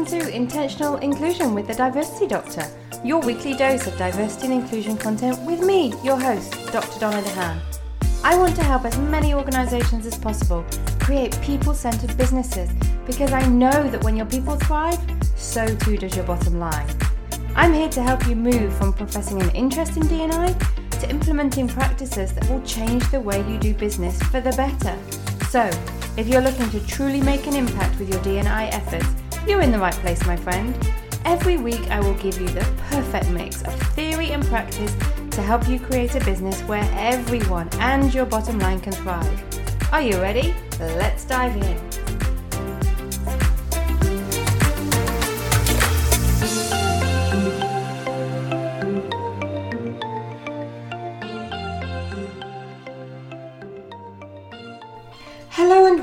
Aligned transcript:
welcome 0.00 0.18
to 0.18 0.34
Intentional 0.34 0.96
Inclusion 0.96 1.52
with 1.52 1.66
the 1.66 1.74
Diversity 1.74 2.26
Doctor, 2.26 2.66
your 3.04 3.20
weekly 3.20 3.52
dose 3.52 3.86
of 3.86 3.98
diversity 3.98 4.46
and 4.46 4.62
inclusion 4.62 4.96
content 4.96 5.38
with 5.42 5.60
me, 5.60 5.92
your 6.02 6.18
host, 6.18 6.54
Dr. 6.72 6.98
Donna 6.98 7.20
DeHaan. 7.20 7.60
I 8.24 8.34
want 8.38 8.56
to 8.56 8.62
help 8.62 8.86
as 8.86 8.96
many 8.96 9.34
organisations 9.34 10.06
as 10.06 10.16
possible 10.16 10.64
create 11.00 11.38
people 11.42 11.74
centred 11.74 12.16
businesses 12.16 12.70
because 13.04 13.34
I 13.34 13.46
know 13.46 13.90
that 13.90 14.02
when 14.02 14.16
your 14.16 14.24
people 14.24 14.56
thrive, 14.56 14.98
so 15.36 15.66
too 15.66 15.98
does 15.98 16.16
your 16.16 16.24
bottom 16.24 16.58
line. 16.58 16.88
I'm 17.54 17.74
here 17.74 17.90
to 17.90 18.02
help 18.02 18.26
you 18.26 18.36
move 18.36 18.74
from 18.78 18.94
professing 18.94 19.42
an 19.42 19.50
interest 19.50 19.98
in 19.98 20.06
D&I 20.06 20.52
to 20.92 21.10
implementing 21.10 21.68
practices 21.68 22.32
that 22.32 22.48
will 22.48 22.62
change 22.62 23.06
the 23.10 23.20
way 23.20 23.46
you 23.50 23.58
do 23.58 23.74
business 23.74 24.22
for 24.22 24.40
the 24.40 24.52
better. 24.52 24.96
So, 25.50 25.68
if 26.16 26.26
you're 26.26 26.40
looking 26.40 26.70
to 26.70 26.86
truly 26.86 27.20
make 27.20 27.46
an 27.46 27.54
impact 27.54 27.98
with 27.98 28.08
your 28.08 28.22
D&I 28.22 28.66
efforts, 28.68 29.06
you're 29.46 29.60
in 29.60 29.72
the 29.72 29.78
right 29.78 29.94
place, 29.94 30.24
my 30.26 30.36
friend. 30.36 30.74
Every 31.24 31.58
week, 31.58 31.90
I 31.90 32.00
will 32.00 32.14
give 32.14 32.40
you 32.40 32.48
the 32.48 32.66
perfect 32.88 33.30
mix 33.30 33.62
of 33.62 33.74
theory 33.94 34.32
and 34.32 34.44
practice 34.46 34.94
to 35.30 35.42
help 35.42 35.68
you 35.68 35.78
create 35.78 36.14
a 36.14 36.24
business 36.24 36.60
where 36.62 36.88
everyone 36.94 37.68
and 37.74 38.12
your 38.12 38.26
bottom 38.26 38.58
line 38.58 38.80
can 38.80 38.92
thrive. 38.92 39.92
Are 39.92 40.02
you 40.02 40.20
ready? 40.20 40.54
Let's 40.78 41.24
dive 41.24 41.56
in. 41.56 42.29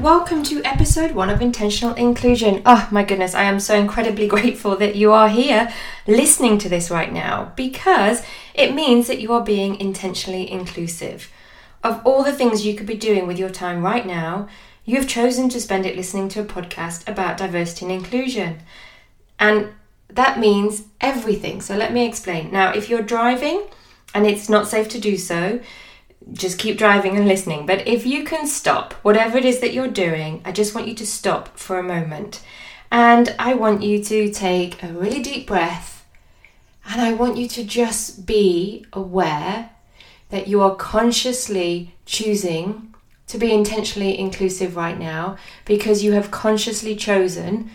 Welcome 0.08 0.42
to 0.42 0.64
episode 0.64 1.12
one 1.12 1.30
of 1.30 1.42
Intentional 1.42 1.94
Inclusion. 1.96 2.62
Oh 2.66 2.88
my 2.92 3.04
goodness, 3.04 3.36
I 3.36 3.44
am 3.44 3.60
so 3.60 3.76
incredibly 3.76 4.26
grateful 4.36 4.78
that 4.78 4.96
you 4.96 5.12
are 5.12 5.28
here 5.28 5.70
listening 6.08 6.58
to 6.60 6.70
this 6.70 6.90
right 6.90 7.12
now 7.12 7.52
because 7.58 8.24
it 8.54 8.74
means 8.74 9.08
that 9.08 9.20
you 9.20 9.34
are 9.34 9.44
being 9.44 9.78
intentionally 9.82 10.50
inclusive. 10.50 11.30
Of 11.84 12.00
all 12.06 12.24
the 12.24 12.32
things 12.32 12.66
you 12.66 12.74
could 12.74 12.88
be 12.88 12.96
doing 12.96 13.28
with 13.28 13.38
your 13.38 13.50
time 13.50 13.84
right 13.84 14.08
now, 14.08 14.48
you've 14.86 15.10
chosen 15.10 15.50
to 15.50 15.60
spend 15.60 15.86
it 15.86 15.98
listening 15.98 16.30
to 16.30 16.40
a 16.40 16.46
podcast 16.46 17.06
about 17.06 17.36
diversity 17.36 17.88
and 17.88 17.94
inclusion. 17.94 18.60
And 19.38 19.74
that 20.08 20.40
means 20.40 20.84
everything. 21.02 21.60
So 21.60 21.76
let 21.76 21.92
me 21.92 22.08
explain. 22.08 22.50
Now, 22.50 22.72
if 22.72 22.90
you're 22.90 23.02
driving 23.02 23.68
and 24.14 24.26
it's 24.26 24.48
not 24.48 24.70
safe 24.70 24.88
to 24.88 25.02
do 25.02 25.18
so, 25.18 25.60
just 26.34 26.60
keep 26.60 26.78
driving 26.78 27.16
and 27.16 27.28
listening. 27.28 27.66
But 27.66 27.88
if 27.88 28.06
you 28.06 28.24
can 28.24 28.48
stop, 28.48 28.94
whatever 29.04 29.38
it 29.38 29.46
is 29.46 29.60
that 29.60 29.74
you're 29.74 29.88
doing, 29.88 30.42
I 30.46 30.52
just 30.52 30.76
want 30.76 30.88
you 30.88 30.96
to 30.96 31.06
stop 31.06 31.58
for 31.58 31.80
a 31.80 31.84
moment. 31.84 32.44
And 32.92 33.36
I 33.38 33.54
want 33.54 33.84
you 33.84 34.04
to 34.04 34.32
take 34.32 34.82
a 34.82 34.88
really 34.88 35.22
deep 35.22 35.48
breath. 35.48 36.06
And 36.90 37.02
I 37.02 37.14
want 37.14 37.38
you 37.38 37.48
to 37.50 37.64
just 37.64 38.26
be 38.26 38.86
aware 38.94 39.72
that 40.30 40.48
you 40.48 40.62
are 40.62 40.76
consciously 40.76 41.96
choosing 42.06 42.94
to 43.28 43.38
be 43.38 43.52
intentionally 43.52 44.18
inclusive 44.18 44.76
right 44.76 44.98
now 44.98 45.38
because 45.66 46.04
you 46.04 46.14
have 46.14 46.32
consciously 46.32 46.96
chosen 46.96 47.70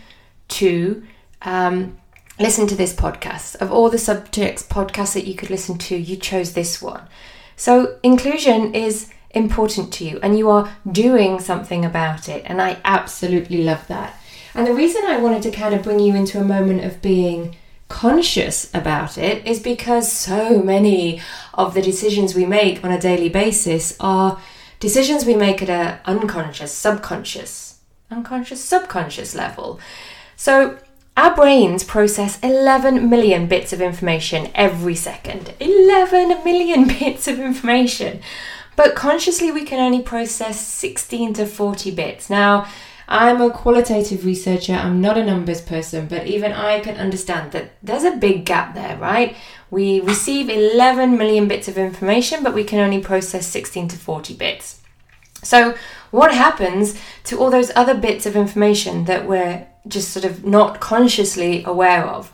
to 0.47 1.03
um, 1.43 1.97
listen 2.39 2.65
to 2.67 2.75
this 2.75 2.93
podcast. 2.93 3.55
Of 3.57 3.71
all 3.71 3.89
the 3.89 3.99
subjects 3.99 4.63
podcasts 4.63 5.13
that 5.13 5.27
you 5.27 5.35
could 5.35 5.49
listen 5.49 5.77
to, 5.79 5.95
you 5.95 6.15
chose 6.15 6.53
this 6.53 6.81
one. 6.81 7.07
So, 7.55 7.99
inclusion 8.03 8.73
is 8.73 9.09
important 9.31 9.91
to 9.93 10.05
you 10.05 10.19
and 10.21 10.37
you 10.37 10.49
are 10.49 10.75
doing 10.91 11.39
something 11.39 11.83
about 11.83 12.29
it. 12.29 12.43
And 12.45 12.61
I 12.61 12.77
absolutely 12.85 13.63
love 13.63 13.87
that. 13.87 14.19
And 14.55 14.67
the 14.67 14.73
reason 14.73 15.03
I 15.05 15.17
wanted 15.17 15.41
to 15.43 15.51
kind 15.51 15.73
of 15.73 15.83
bring 15.83 15.99
you 15.99 16.15
into 16.15 16.39
a 16.39 16.43
moment 16.43 16.83
of 16.83 17.01
being 17.01 17.55
conscious 17.89 18.73
about 18.73 19.17
it 19.17 19.45
is 19.45 19.59
because 19.59 20.11
so 20.11 20.61
many 20.61 21.21
of 21.53 21.73
the 21.73 21.81
decisions 21.81 22.35
we 22.35 22.45
make 22.45 22.83
on 22.83 22.91
a 22.91 22.99
daily 22.99 23.29
basis 23.29 23.95
are 23.99 24.39
decisions 24.79 25.25
we 25.25 25.35
make 25.35 25.61
at 25.61 25.69
an 25.69 25.99
unconscious, 26.05 26.71
subconscious, 26.71 27.79
unconscious, 28.11 28.63
subconscious 28.63 29.33
level. 29.35 29.79
So 30.35 30.77
our 31.15 31.35
brains 31.35 31.83
process 31.83 32.39
11 32.41 33.09
million 33.09 33.47
bits 33.47 33.71
of 33.71 33.81
information 33.81 34.49
every 34.55 34.95
second. 34.95 35.53
11 35.59 36.43
million 36.43 36.87
bits 36.99 37.27
of 37.27 37.39
information. 37.39 38.21
But 38.75 38.95
consciously, 38.95 39.51
we 39.51 39.63
can 39.63 39.79
only 39.79 40.01
process 40.01 40.59
16 40.65 41.33
to 41.35 41.45
40 41.45 41.91
bits. 41.91 42.29
Now, 42.29 42.67
I'm 43.07 43.41
a 43.41 43.51
qualitative 43.51 44.25
researcher, 44.25 44.73
I'm 44.73 45.01
not 45.01 45.17
a 45.17 45.25
numbers 45.25 45.61
person, 45.61 46.07
but 46.07 46.25
even 46.25 46.51
I 46.51 46.79
can 46.79 46.95
understand 46.95 47.51
that 47.51 47.73
there's 47.83 48.05
a 48.05 48.15
big 48.15 48.45
gap 48.45 48.73
there, 48.73 48.97
right? 48.97 49.35
We 49.69 49.99
receive 49.99 50.49
11 50.49 51.17
million 51.17 51.47
bits 51.47 51.67
of 51.67 51.77
information, 51.77 52.43
but 52.43 52.53
we 52.55 52.63
can 52.63 52.79
only 52.79 52.99
process 52.99 53.45
16 53.47 53.89
to 53.89 53.97
40 53.97 54.33
bits. 54.35 54.81
So, 55.43 55.75
what 56.11 56.33
happens 56.33 56.99
to 57.25 57.37
all 57.37 57.51
those 57.51 57.71
other 57.75 57.93
bits 57.93 58.25
of 58.25 58.35
information 58.35 59.05
that 59.05 59.27
we're 59.27 59.67
just 59.87 60.09
sort 60.09 60.25
of 60.25 60.45
not 60.45 60.79
consciously 60.79 61.63
aware 61.63 62.05
of? 62.05 62.33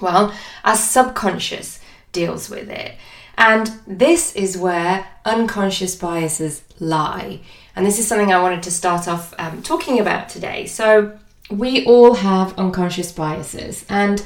Well, 0.00 0.34
our 0.64 0.76
subconscious 0.76 1.80
deals 2.12 2.50
with 2.50 2.68
it. 2.68 2.96
And 3.36 3.72
this 3.86 4.34
is 4.36 4.56
where 4.56 5.06
unconscious 5.24 5.96
biases 5.96 6.62
lie. 6.78 7.40
And 7.74 7.84
this 7.84 7.98
is 7.98 8.06
something 8.06 8.32
I 8.32 8.40
wanted 8.40 8.62
to 8.64 8.70
start 8.70 9.08
off 9.08 9.34
um, 9.38 9.62
talking 9.62 9.98
about 9.98 10.28
today. 10.28 10.66
So, 10.66 11.18
we 11.50 11.84
all 11.84 12.14
have 12.14 12.58
unconscious 12.58 13.12
biases, 13.12 13.84
and 13.88 14.24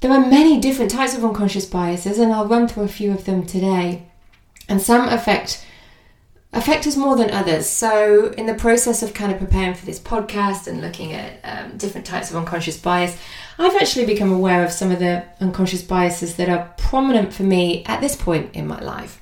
there 0.00 0.12
are 0.12 0.24
many 0.24 0.60
different 0.60 0.90
types 0.90 1.16
of 1.16 1.24
unconscious 1.24 1.66
biases, 1.66 2.18
and 2.18 2.32
I'll 2.32 2.46
run 2.46 2.68
through 2.68 2.84
a 2.84 2.88
few 2.88 3.10
of 3.10 3.24
them 3.24 3.44
today. 3.44 4.06
And 4.68 4.80
some 4.80 5.08
affect 5.08 5.64
affect 6.56 6.86
us 6.86 6.96
more 6.96 7.16
than 7.16 7.30
others. 7.30 7.68
So, 7.68 8.32
in 8.38 8.46
the 8.46 8.54
process 8.54 9.02
of 9.02 9.14
kind 9.14 9.30
of 9.30 9.38
preparing 9.38 9.74
for 9.74 9.86
this 9.86 10.00
podcast 10.00 10.66
and 10.66 10.80
looking 10.80 11.12
at 11.12 11.38
um, 11.44 11.76
different 11.76 12.06
types 12.06 12.30
of 12.30 12.36
unconscious 12.36 12.78
bias, 12.78 13.16
I've 13.58 13.76
actually 13.76 14.06
become 14.06 14.32
aware 14.32 14.64
of 14.64 14.72
some 14.72 14.90
of 14.90 14.98
the 14.98 15.24
unconscious 15.40 15.82
biases 15.82 16.36
that 16.36 16.48
are 16.48 16.72
prominent 16.76 17.32
for 17.32 17.42
me 17.42 17.84
at 17.84 18.00
this 18.00 18.16
point 18.16 18.54
in 18.54 18.66
my 18.66 18.80
life. 18.80 19.20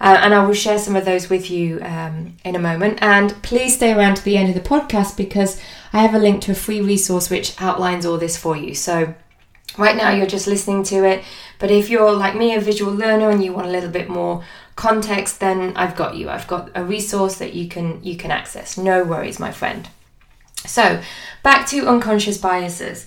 Uh, 0.00 0.18
and 0.20 0.34
I 0.34 0.44
will 0.44 0.54
share 0.54 0.78
some 0.78 0.96
of 0.96 1.04
those 1.04 1.30
with 1.30 1.48
you 1.48 1.80
um, 1.82 2.36
in 2.44 2.56
a 2.56 2.58
moment. 2.58 2.98
And 3.00 3.40
please 3.42 3.76
stay 3.76 3.92
around 3.92 4.16
to 4.16 4.24
the 4.24 4.36
end 4.36 4.48
of 4.48 4.60
the 4.60 4.68
podcast 4.68 5.16
because 5.16 5.60
I 5.92 6.00
have 6.02 6.14
a 6.14 6.18
link 6.18 6.42
to 6.42 6.52
a 6.52 6.56
free 6.56 6.80
resource 6.80 7.30
which 7.30 7.60
outlines 7.60 8.04
all 8.04 8.18
this 8.18 8.36
for 8.36 8.56
you. 8.56 8.74
So, 8.74 9.14
right 9.78 9.96
now 9.96 10.10
you're 10.10 10.26
just 10.26 10.46
listening 10.46 10.82
to 10.84 11.04
it, 11.04 11.24
but 11.58 11.70
if 11.70 11.88
you're 11.88 12.12
like 12.12 12.36
me, 12.36 12.54
a 12.54 12.60
visual 12.60 12.92
learner, 12.92 13.30
and 13.30 13.42
you 13.42 13.52
want 13.52 13.68
a 13.68 13.70
little 13.70 13.90
bit 13.90 14.08
more 14.08 14.44
context, 14.76 15.40
then 15.40 15.76
I've 15.76 15.96
got 15.96 16.16
you. 16.16 16.28
I've 16.28 16.46
got 16.46 16.70
a 16.74 16.84
resource 16.84 17.36
that 17.36 17.54
you 17.54 17.68
can 17.68 18.02
you 18.02 18.16
can 18.16 18.30
access. 18.30 18.78
No 18.78 19.04
worries, 19.04 19.38
my 19.38 19.52
friend. 19.52 19.88
So, 20.64 21.02
back 21.42 21.66
to 21.68 21.88
unconscious 21.88 22.38
biases. 22.38 23.06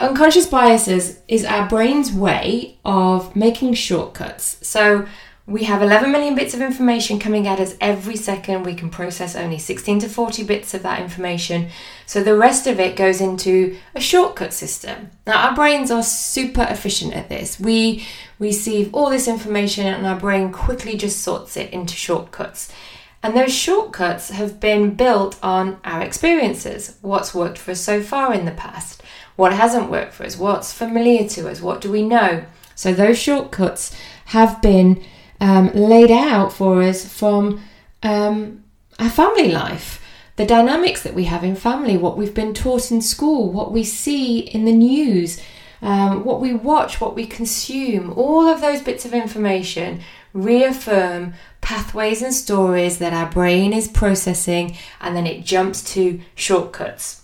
Unconscious 0.00 0.46
biases 0.46 1.20
is 1.28 1.44
our 1.44 1.68
brain's 1.68 2.12
way 2.12 2.78
of 2.84 3.36
making 3.36 3.74
shortcuts. 3.74 4.58
So, 4.66 5.06
we 5.46 5.64
have 5.64 5.82
11 5.82 6.12
million 6.12 6.36
bits 6.36 6.54
of 6.54 6.60
information 6.60 7.18
coming 7.18 7.48
at 7.48 7.58
us 7.58 7.74
every 7.80 8.14
second. 8.14 8.62
We 8.62 8.76
can 8.76 8.90
process 8.90 9.34
only 9.34 9.58
16 9.58 9.98
to 10.00 10.08
40 10.08 10.44
bits 10.44 10.72
of 10.72 10.84
that 10.84 11.00
information. 11.00 11.68
So 12.06 12.22
the 12.22 12.36
rest 12.36 12.68
of 12.68 12.78
it 12.78 12.94
goes 12.94 13.20
into 13.20 13.76
a 13.94 14.00
shortcut 14.00 14.52
system. 14.52 15.10
Now, 15.26 15.48
our 15.48 15.54
brains 15.54 15.90
are 15.90 16.04
super 16.04 16.64
efficient 16.70 17.14
at 17.14 17.28
this. 17.28 17.58
We 17.58 18.06
receive 18.38 18.94
all 18.94 19.10
this 19.10 19.26
information 19.26 19.86
and 19.86 20.06
our 20.06 20.18
brain 20.18 20.52
quickly 20.52 20.96
just 20.96 21.20
sorts 21.20 21.56
it 21.56 21.72
into 21.72 21.94
shortcuts. 21.94 22.72
And 23.20 23.36
those 23.36 23.54
shortcuts 23.54 24.30
have 24.30 24.60
been 24.60 24.94
built 24.94 25.38
on 25.42 25.78
our 25.84 26.02
experiences 26.02 26.98
what's 27.02 27.34
worked 27.34 27.58
for 27.58 27.72
us 27.72 27.80
so 27.80 28.00
far 28.00 28.32
in 28.32 28.44
the 28.44 28.52
past, 28.52 29.02
what 29.34 29.52
hasn't 29.52 29.90
worked 29.90 30.12
for 30.12 30.24
us, 30.24 30.36
what's 30.36 30.72
familiar 30.72 31.28
to 31.30 31.48
us, 31.48 31.60
what 31.60 31.80
do 31.80 31.90
we 31.90 32.02
know. 32.02 32.44
So 32.74 32.92
those 32.92 33.18
shortcuts 33.18 33.96
have 34.26 34.62
been 34.62 35.04
um, 35.42 35.72
laid 35.74 36.12
out 36.12 36.52
for 36.52 36.80
us 36.82 37.04
from 37.04 37.60
um, 38.04 38.62
our 38.98 39.10
family 39.10 39.50
life. 39.50 40.00
The 40.36 40.46
dynamics 40.46 41.02
that 41.02 41.14
we 41.14 41.24
have 41.24 41.44
in 41.44 41.56
family, 41.56 41.96
what 41.96 42.16
we've 42.16 42.32
been 42.32 42.54
taught 42.54 42.90
in 42.92 43.02
school, 43.02 43.52
what 43.52 43.72
we 43.72 43.82
see 43.82 44.38
in 44.38 44.64
the 44.64 44.72
news, 44.72 45.42
um, 45.82 46.24
what 46.24 46.40
we 46.40 46.54
watch, 46.54 47.00
what 47.00 47.16
we 47.16 47.26
consume, 47.26 48.12
all 48.12 48.46
of 48.46 48.60
those 48.60 48.80
bits 48.80 49.04
of 49.04 49.12
information 49.12 50.00
reaffirm 50.32 51.34
pathways 51.60 52.22
and 52.22 52.32
stories 52.32 52.98
that 52.98 53.12
our 53.12 53.30
brain 53.30 53.72
is 53.72 53.88
processing, 53.88 54.76
and 55.00 55.14
then 55.14 55.26
it 55.26 55.44
jumps 55.44 55.82
to 55.92 56.20
shortcuts. 56.34 57.22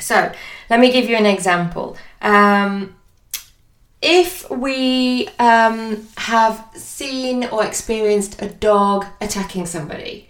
So, 0.00 0.32
let 0.70 0.80
me 0.80 0.92
give 0.92 1.10
you 1.10 1.16
an 1.16 1.26
example. 1.26 1.96
Um, 2.22 2.95
if 4.08 4.48
we 4.48 5.28
um, 5.40 6.06
have 6.16 6.64
seen 6.74 7.44
or 7.46 7.64
experienced 7.64 8.40
a 8.40 8.48
dog 8.48 9.04
attacking 9.20 9.66
somebody, 9.66 10.28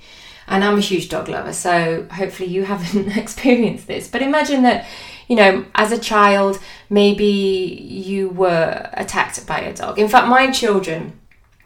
and 0.49 0.64
I'm 0.64 0.78
a 0.78 0.81
huge 0.81 1.11
dog 1.11 1.28
lover, 1.28 1.52
so 1.52 2.06
hopefully 2.11 2.49
you 2.49 2.64
haven't 2.64 3.17
experienced 3.17 3.87
this, 3.87 4.08
but 4.08 4.23
imagine 4.23 4.62
that 4.62 4.87
you 5.28 5.37
know, 5.37 5.64
as 5.75 5.90
a 5.90 5.99
child, 5.99 6.58
maybe 6.88 7.25
you 7.25 8.28
were 8.28 8.88
attacked 8.93 9.44
by 9.46 9.58
a 9.58 9.75
dog. 9.75 9.99
In 9.99 10.08
fact, 10.08 10.29
my 10.29 10.52
children 10.52 11.19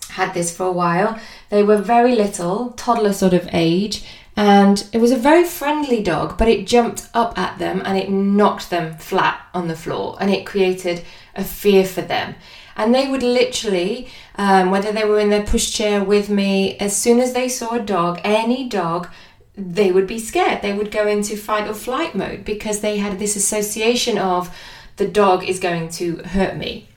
had 0.09 0.33
this 0.33 0.57
for 0.57 0.65
a 0.67 0.73
while. 0.73 1.21
They 1.51 1.63
were 1.63 1.77
very 1.77 2.15
little, 2.15 2.71
toddler 2.71 3.13
sort 3.13 3.35
of 3.35 3.49
age, 3.53 4.03
and 4.35 4.89
it 4.93 4.99
was 4.99 5.13
a 5.13 5.17
very 5.17 5.45
friendly 5.45 6.03
dog, 6.03 6.39
but 6.39 6.49
it 6.49 6.67
jumped 6.67 7.09
up 7.13 7.39
at 7.39 7.59
them 7.59 7.83
and 7.85 7.99
it 7.99 8.09
knocked 8.09 8.71
them 8.71 8.97
flat 8.97 9.41
on 9.53 9.69
the 9.69 9.77
floor 9.77 10.17
and 10.21 10.31
it 10.31 10.47
created 10.47 11.05
a 11.35 11.45
fear 11.45 11.85
for 11.85 12.03
them. 12.03 12.35
And 12.77 12.95
they 12.95 13.09
would 13.09 13.23
literally, 13.23 14.09
um, 14.37 14.71
whether 14.71 14.93
they 14.93 15.05
were 15.05 15.21
in 15.21 15.31
their 15.31 15.43
pushchair 15.43 16.05
with 16.05 16.31
me, 16.31 16.77
as 16.79 16.97
soon 16.97 17.21
as 17.21 17.33
they 17.33 17.49
saw 17.49 17.75
a 17.75 17.81
dog, 17.81 18.21
any 18.25 18.69
dog, 18.69 19.09
they 19.57 19.93
would 19.93 20.07
be 20.07 20.19
scared. 20.19 20.63
They 20.63 20.73
would 20.73 20.91
go 20.91 21.07
into 21.07 21.37
fight 21.37 21.69
or 21.69 21.75
flight 21.75 22.15
mode 22.15 22.45
because 22.45 22.81
they 22.81 22.99
had 22.99 23.19
this 23.19 23.37
association 23.37 24.17
of 24.17 24.57
the 24.97 25.07
dog 25.07 25.45
is 25.45 25.59
going 25.59 25.89
to 25.91 26.17
hurt 26.19 26.57
me. 26.57 26.89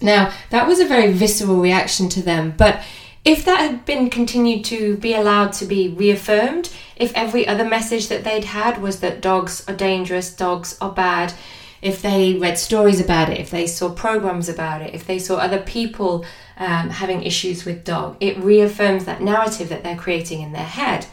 Now, 0.00 0.32
that 0.50 0.66
was 0.66 0.78
a 0.78 0.86
very 0.86 1.12
visceral 1.12 1.60
reaction 1.60 2.08
to 2.10 2.22
them, 2.22 2.54
but 2.56 2.82
if 3.24 3.44
that 3.44 3.60
had 3.60 3.84
been 3.84 4.10
continued 4.10 4.64
to 4.66 4.96
be 4.96 5.12
allowed 5.14 5.52
to 5.54 5.66
be 5.66 5.88
reaffirmed, 5.88 6.70
if 6.96 7.12
every 7.14 7.46
other 7.46 7.64
message 7.64 8.08
that 8.08 8.24
they'd 8.24 8.44
had 8.44 8.80
was 8.80 9.00
that 9.00 9.20
dogs 9.20 9.68
are 9.68 9.74
dangerous, 9.74 10.32
dogs 10.32 10.78
are 10.80 10.92
bad, 10.92 11.34
if 11.80 12.02
they 12.02 12.34
read 12.34 12.58
stories 12.58 13.00
about 13.00 13.28
it, 13.30 13.38
if 13.38 13.50
they 13.50 13.66
saw 13.66 13.90
programs 13.90 14.48
about 14.48 14.82
it, 14.82 14.94
if 14.94 15.06
they 15.06 15.18
saw 15.18 15.36
other 15.36 15.60
people 15.60 16.24
um, 16.56 16.90
having 16.90 17.22
issues 17.22 17.64
with 17.64 17.84
dog, 17.84 18.16
it 18.20 18.36
reaffirms 18.38 19.04
that 19.04 19.22
narrative 19.22 19.68
that 19.68 19.84
they're 19.84 19.96
creating 19.96 20.40
in 20.42 20.52
their 20.52 20.64
head. 20.64 21.06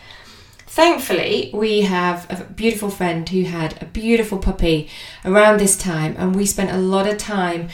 Thankfully, 0.66 1.52
we 1.54 1.82
have 1.82 2.26
a 2.30 2.44
beautiful 2.44 2.90
friend 2.90 3.30
who 3.30 3.44
had 3.44 3.82
a 3.82 3.86
beautiful 3.86 4.40
puppy 4.40 4.90
around 5.24 5.60
this 5.60 5.78
time, 5.78 6.16
and 6.18 6.36
we 6.36 6.46
spent 6.46 6.72
a 6.72 6.78
lot 6.78 7.08
of 7.08 7.18
time 7.18 7.70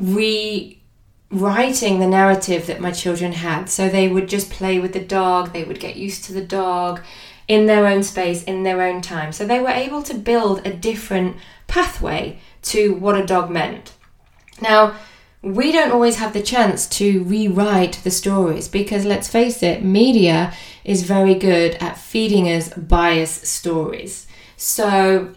rewriting 0.00 0.80
the 1.30 2.08
narrative 2.08 2.66
that 2.66 2.80
my 2.80 2.90
children 2.90 3.32
had. 3.32 3.66
So 3.66 3.88
they 3.88 4.08
would 4.08 4.28
just 4.28 4.50
play 4.50 4.80
with 4.80 4.92
the 4.92 5.04
dog, 5.04 5.52
they 5.52 5.64
would 5.64 5.78
get 5.78 5.96
used 5.96 6.24
to 6.24 6.32
the 6.32 6.44
dog 6.44 7.00
in 7.52 7.66
their 7.66 7.86
own 7.86 8.02
space, 8.02 8.42
in 8.44 8.62
their 8.62 8.80
own 8.80 9.02
time. 9.02 9.30
So 9.30 9.46
they 9.46 9.60
were 9.60 9.68
able 9.68 10.02
to 10.04 10.14
build 10.14 10.66
a 10.66 10.72
different 10.72 11.36
pathway 11.66 12.38
to 12.62 12.94
what 12.94 13.20
a 13.20 13.26
dog 13.26 13.50
meant. 13.50 13.92
Now, 14.62 14.94
we 15.42 15.70
don't 15.70 15.92
always 15.92 16.16
have 16.16 16.32
the 16.32 16.42
chance 16.42 16.86
to 16.86 17.24
rewrite 17.24 18.00
the 18.04 18.10
stories 18.10 18.68
because 18.68 19.04
let's 19.04 19.28
face 19.28 19.62
it, 19.62 19.84
media 19.84 20.54
is 20.82 21.02
very 21.02 21.34
good 21.34 21.74
at 21.74 21.98
feeding 21.98 22.46
us 22.46 22.72
biased 22.74 23.44
stories. 23.44 24.26
So 24.56 25.34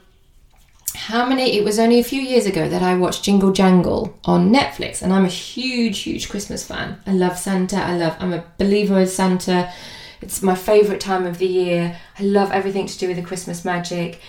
how 0.96 1.28
many 1.28 1.58
it 1.58 1.66
was 1.66 1.80
only 1.80 2.00
a 2.00 2.04
few 2.04 2.22
years 2.22 2.46
ago 2.46 2.70
that 2.70 2.82
I 2.82 2.96
watched 2.96 3.24
Jingle 3.24 3.52
Jangle 3.52 4.18
on 4.24 4.54
Netflix 4.54 5.02
and 5.02 5.12
I'm 5.12 5.26
a 5.26 5.40
huge 5.50 6.00
huge 6.00 6.30
Christmas 6.30 6.66
fan. 6.66 6.98
I 7.06 7.12
love 7.12 7.38
Santa. 7.38 7.78
I 7.78 7.98
love 7.98 8.16
I'm 8.20 8.32
a 8.32 8.46
believer 8.58 9.00
in 9.02 9.08
Santa. 9.08 9.74
It's 10.25 10.42
my 10.42 10.56
favorite 10.56 11.00
time 11.00 11.27
of 11.27 11.38
the 11.38 11.45
year. 11.45 12.00
I 12.19 12.24
love 12.24 12.51
everything 12.51 12.88
to 12.88 12.98
do 12.98 13.07
with 13.07 13.18
the 13.18 13.22
Christmas 13.22 13.63
magic. 13.63 14.19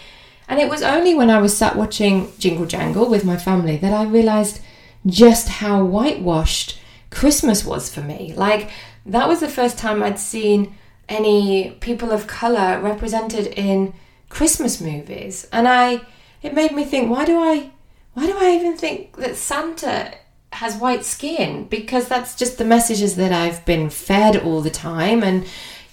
And 0.47 0.61
it 0.61 0.69
was 0.69 0.83
only 0.83 1.15
when 1.15 1.31
I 1.31 1.41
was 1.41 1.57
sat 1.57 1.75
watching 1.75 2.31
Jingle 2.39 2.67
Jangle 2.67 3.09
with 3.09 3.25
my 3.25 3.39
family 3.39 3.79
that 3.79 3.95
I 3.95 4.05
realized 4.05 4.61
just 5.07 5.49
how 5.49 5.83
whitewashed 5.83 6.79
Christmas 7.11 7.65
was 7.65 7.93
for 7.93 8.03
me. 8.03 8.35
Like 8.37 8.69
that 9.07 9.27
was 9.27 9.41
the 9.41 9.49
first 9.49 9.79
time 9.79 10.03
I'd 10.03 10.19
seen 10.19 10.75
any 11.09 11.71
people 11.81 12.13
of 12.13 12.27
color 12.27 12.79
represented 12.79 13.47
in 13.47 13.95
Christmas 14.29 14.79
movies. 14.79 15.49
And 15.51 15.67
I 15.67 16.03
it 16.43 16.53
made 16.53 16.73
me 16.73 16.85
think, 16.85 17.11
why 17.11 17.25
do 17.25 17.39
I 17.39 17.71
why 18.13 18.27
do 18.27 18.37
I 18.39 18.51
even 18.51 18.77
think 18.77 19.17
that 19.17 19.37
Santa 19.37 20.13
has 20.53 20.77
white 20.77 21.07
skin? 21.07 21.65
Because 21.69 22.07
that's 22.07 22.37
just 22.37 22.59
the 22.59 22.67
messages 22.67 23.17
that 23.17 23.33
I've 23.33 23.65
been 23.65 23.89
fed 23.89 24.37
all 24.37 24.61
the 24.61 24.71
time 24.71 25.23
and 25.23 25.47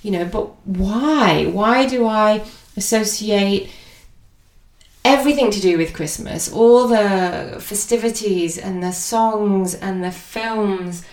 you 0.04 0.12
know, 0.12 0.26
but 0.26 0.54
why? 0.66 1.46
Why 1.46 1.88
do 1.88 2.06
I 2.06 2.46
associate 2.78 3.70
everything 5.06 5.52
to 5.52 5.60
do 5.60 5.78
with 5.78 5.94
Christmas, 5.94 6.52
all 6.52 6.88
the 6.88 7.58
festivities 7.60 8.58
and 8.58 8.82
the 8.82 8.92
songs 8.92 9.76
and 9.76 10.04
the 10.04 10.12
films 10.12 11.04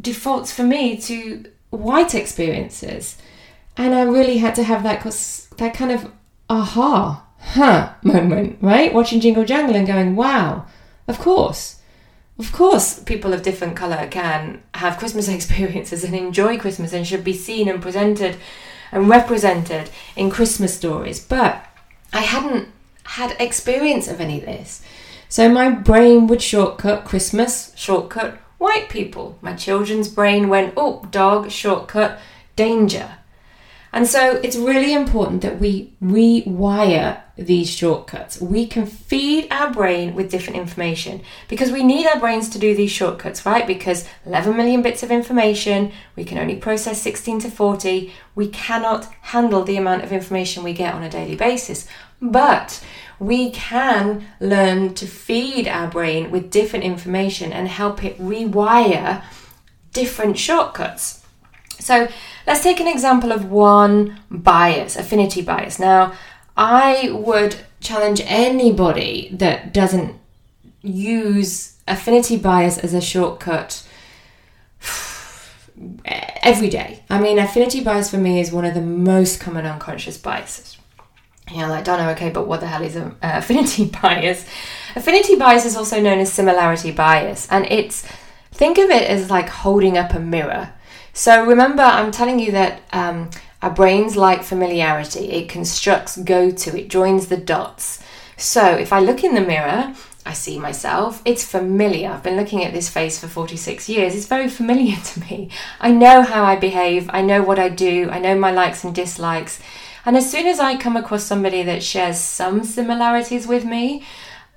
defaults 0.00 0.52
for 0.52 0.64
me 0.64 0.96
to 0.96 1.44
white 1.70 2.14
experiences. 2.14 3.16
And 3.76 3.94
I 3.94 4.02
really 4.02 4.38
had 4.38 4.54
to 4.56 4.62
have 4.64 4.82
that 4.82 5.02
that 5.56 5.74
kind 5.74 5.92
of 5.92 6.10
aha 6.48 7.24
huh 7.38 7.92
moment, 8.02 8.58
right? 8.60 8.92
Watching 8.92 9.20
Jingle 9.20 9.44
Jangle 9.44 9.76
and 9.76 9.86
going, 9.86 10.16
wow, 10.16 10.66
of 11.06 11.18
course. 11.18 11.80
Of 12.38 12.52
course, 12.52 12.98
people 12.98 13.32
of 13.32 13.42
different 13.42 13.76
colour 13.76 14.08
can 14.08 14.62
have 14.74 14.98
Christmas 14.98 15.28
experiences 15.38 16.04
and 16.04 16.14
enjoy 16.14 16.58
Christmas 16.58 16.92
and 16.92 17.06
should 17.06 17.24
be 17.24 17.34
seen 17.34 17.68
and 17.68 17.80
presented 17.80 18.36
and 18.90 19.08
represented 19.08 19.90
in 20.16 20.30
Christmas 20.30 20.74
stories. 20.74 21.20
But 21.20 21.64
I 22.12 22.20
hadn't 22.20 22.68
had 23.04 23.36
experience 23.40 24.08
of 24.08 24.20
any 24.20 24.38
of 24.38 24.46
this. 24.46 24.82
So 25.28 25.48
my 25.48 25.70
brain 25.70 26.26
would 26.28 26.42
shortcut 26.42 27.04
Christmas, 27.04 27.72
shortcut 27.76 28.38
white 28.58 28.88
people. 28.88 29.38
My 29.40 29.54
children's 29.54 30.08
brain 30.08 30.48
went, 30.48 30.74
oh, 30.76 31.06
dog, 31.10 31.50
shortcut, 31.50 32.20
danger. 32.56 33.16
And 33.92 34.06
so 34.06 34.40
it's 34.42 34.56
really 34.56 34.92
important 34.92 35.42
that 35.42 35.60
we 35.60 35.92
rewire 36.02 37.20
these 37.36 37.68
shortcuts. 37.68 38.40
We 38.40 38.66
can 38.66 38.86
feed 38.86 39.48
our 39.50 39.72
brain 39.72 40.14
with 40.14 40.30
different 40.30 40.58
information 40.58 41.22
because 41.48 41.72
we 41.72 41.82
need 41.82 42.06
our 42.06 42.20
brains 42.20 42.48
to 42.50 42.58
do 42.58 42.74
these 42.74 42.92
shortcuts, 42.92 43.44
right? 43.44 43.66
Because 43.66 44.08
11 44.24 44.56
million 44.56 44.82
bits 44.82 45.02
of 45.02 45.10
information, 45.10 45.90
we 46.14 46.24
can 46.24 46.38
only 46.38 46.56
process 46.56 47.02
16 47.02 47.40
to 47.40 47.50
40. 47.50 48.12
We 48.34 48.48
cannot 48.48 49.06
handle 49.22 49.64
the 49.64 49.76
amount 49.76 50.04
of 50.04 50.12
information 50.12 50.62
we 50.62 50.72
get 50.72 50.94
on 50.94 51.02
a 51.02 51.10
daily 51.10 51.34
basis. 51.34 51.88
But 52.22 52.84
we 53.18 53.50
can 53.50 54.26
learn 54.40 54.94
to 54.94 55.06
feed 55.06 55.66
our 55.66 55.88
brain 55.88 56.30
with 56.30 56.50
different 56.50 56.84
information 56.84 57.52
and 57.52 57.68
help 57.68 58.04
it 58.04 58.18
rewire 58.18 59.24
different 59.92 60.38
shortcuts. 60.38 61.24
So 61.80 62.08
let's 62.46 62.62
take 62.62 62.80
an 62.80 62.88
example 62.88 63.32
of 63.32 63.50
one 63.50 64.20
bias, 64.30 64.96
affinity 64.96 65.42
bias. 65.42 65.78
Now, 65.78 66.14
I 66.56 67.10
would 67.12 67.56
challenge 67.80 68.22
anybody 68.24 69.30
that 69.32 69.72
doesn't 69.72 70.18
use 70.82 71.76
affinity 71.88 72.36
bias 72.36 72.78
as 72.78 72.94
a 72.94 73.00
shortcut 73.00 73.86
every 76.04 76.68
day. 76.68 77.02
I 77.10 77.20
mean, 77.20 77.38
affinity 77.38 77.82
bias 77.82 78.10
for 78.10 78.18
me 78.18 78.40
is 78.40 78.52
one 78.52 78.64
of 78.64 78.74
the 78.74 78.80
most 78.80 79.40
common 79.40 79.66
unconscious 79.66 80.18
biases. 80.18 80.76
You 81.50 81.58
know, 81.58 81.68
like, 81.68 81.84
Donna, 81.84 82.10
okay, 82.12 82.30
but 82.30 82.46
what 82.46 82.60
the 82.60 82.66
hell 82.66 82.82
is 82.82 82.96
an 82.96 83.16
affinity 83.22 83.86
bias? 83.86 84.46
Affinity 84.96 85.36
bias 85.36 85.66
is 85.66 85.76
also 85.76 86.00
known 86.00 86.18
as 86.18 86.32
similarity 86.32 86.90
bias, 86.90 87.48
and 87.50 87.66
it's 87.66 88.06
think 88.52 88.78
of 88.78 88.88
it 88.90 89.08
as 89.08 89.30
like 89.30 89.48
holding 89.48 89.98
up 89.98 90.14
a 90.14 90.20
mirror. 90.20 90.72
So 91.12 91.44
remember, 91.44 91.82
I'm 91.82 92.10
telling 92.10 92.38
you 92.38 92.52
that 92.52 92.82
um, 92.92 93.30
our 93.64 93.70
brains 93.70 94.14
like 94.14 94.42
familiarity. 94.42 95.30
It 95.30 95.48
constructs 95.48 96.18
go 96.18 96.50
to, 96.50 96.78
it 96.78 96.90
joins 96.90 97.28
the 97.28 97.38
dots. 97.38 97.98
So 98.36 98.62
if 98.62 98.92
I 98.92 99.00
look 99.00 99.24
in 99.24 99.34
the 99.34 99.40
mirror, 99.40 99.94
I 100.26 100.34
see 100.34 100.58
myself. 100.58 101.22
It's 101.24 101.46
familiar. 101.46 102.10
I've 102.10 102.22
been 102.22 102.36
looking 102.36 102.62
at 102.62 102.74
this 102.74 102.90
face 102.90 103.18
for 103.18 103.26
46 103.26 103.88
years. 103.88 104.14
It's 104.14 104.26
very 104.26 104.48
familiar 104.48 104.96
to 104.96 105.20
me. 105.20 105.48
I 105.80 105.92
know 105.92 106.20
how 106.20 106.44
I 106.44 106.56
behave. 106.56 107.08
I 107.10 107.22
know 107.22 107.42
what 107.42 107.58
I 107.58 107.70
do. 107.70 108.10
I 108.10 108.18
know 108.18 108.38
my 108.38 108.50
likes 108.50 108.84
and 108.84 108.94
dislikes. 108.94 109.62
And 110.04 110.14
as 110.14 110.30
soon 110.30 110.46
as 110.46 110.60
I 110.60 110.76
come 110.76 110.98
across 110.98 111.24
somebody 111.24 111.62
that 111.62 111.82
shares 111.82 112.18
some 112.18 112.64
similarities 112.64 113.46
with 113.46 113.64
me, 113.64 114.04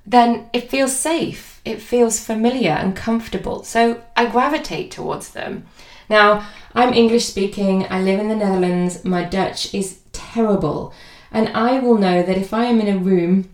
then 0.05 0.49
it 0.51 0.69
feels 0.69 0.93
safe. 0.93 1.61
It 1.63 1.81
feels 1.81 2.19
familiar 2.19 2.71
and 2.71 2.93
comfortable. 2.93 3.63
So 3.63 4.03
I 4.17 4.25
gravitate 4.25 4.91
towards 4.91 5.29
them. 5.29 5.65
Now, 6.09 6.47
I'm 6.73 6.93
English 6.93 7.25
speaking, 7.25 7.85
I 7.89 8.01
live 8.01 8.19
in 8.19 8.29
the 8.29 8.35
Netherlands, 8.35 9.03
my 9.03 9.23
Dutch 9.23 9.73
is 9.73 9.99
terrible, 10.13 10.93
and 11.31 11.49
I 11.49 11.79
will 11.79 11.97
know 11.97 12.23
that 12.23 12.37
if 12.37 12.53
I 12.53 12.65
am 12.65 12.79
in 12.79 12.87
a 12.87 12.99
room 12.99 13.49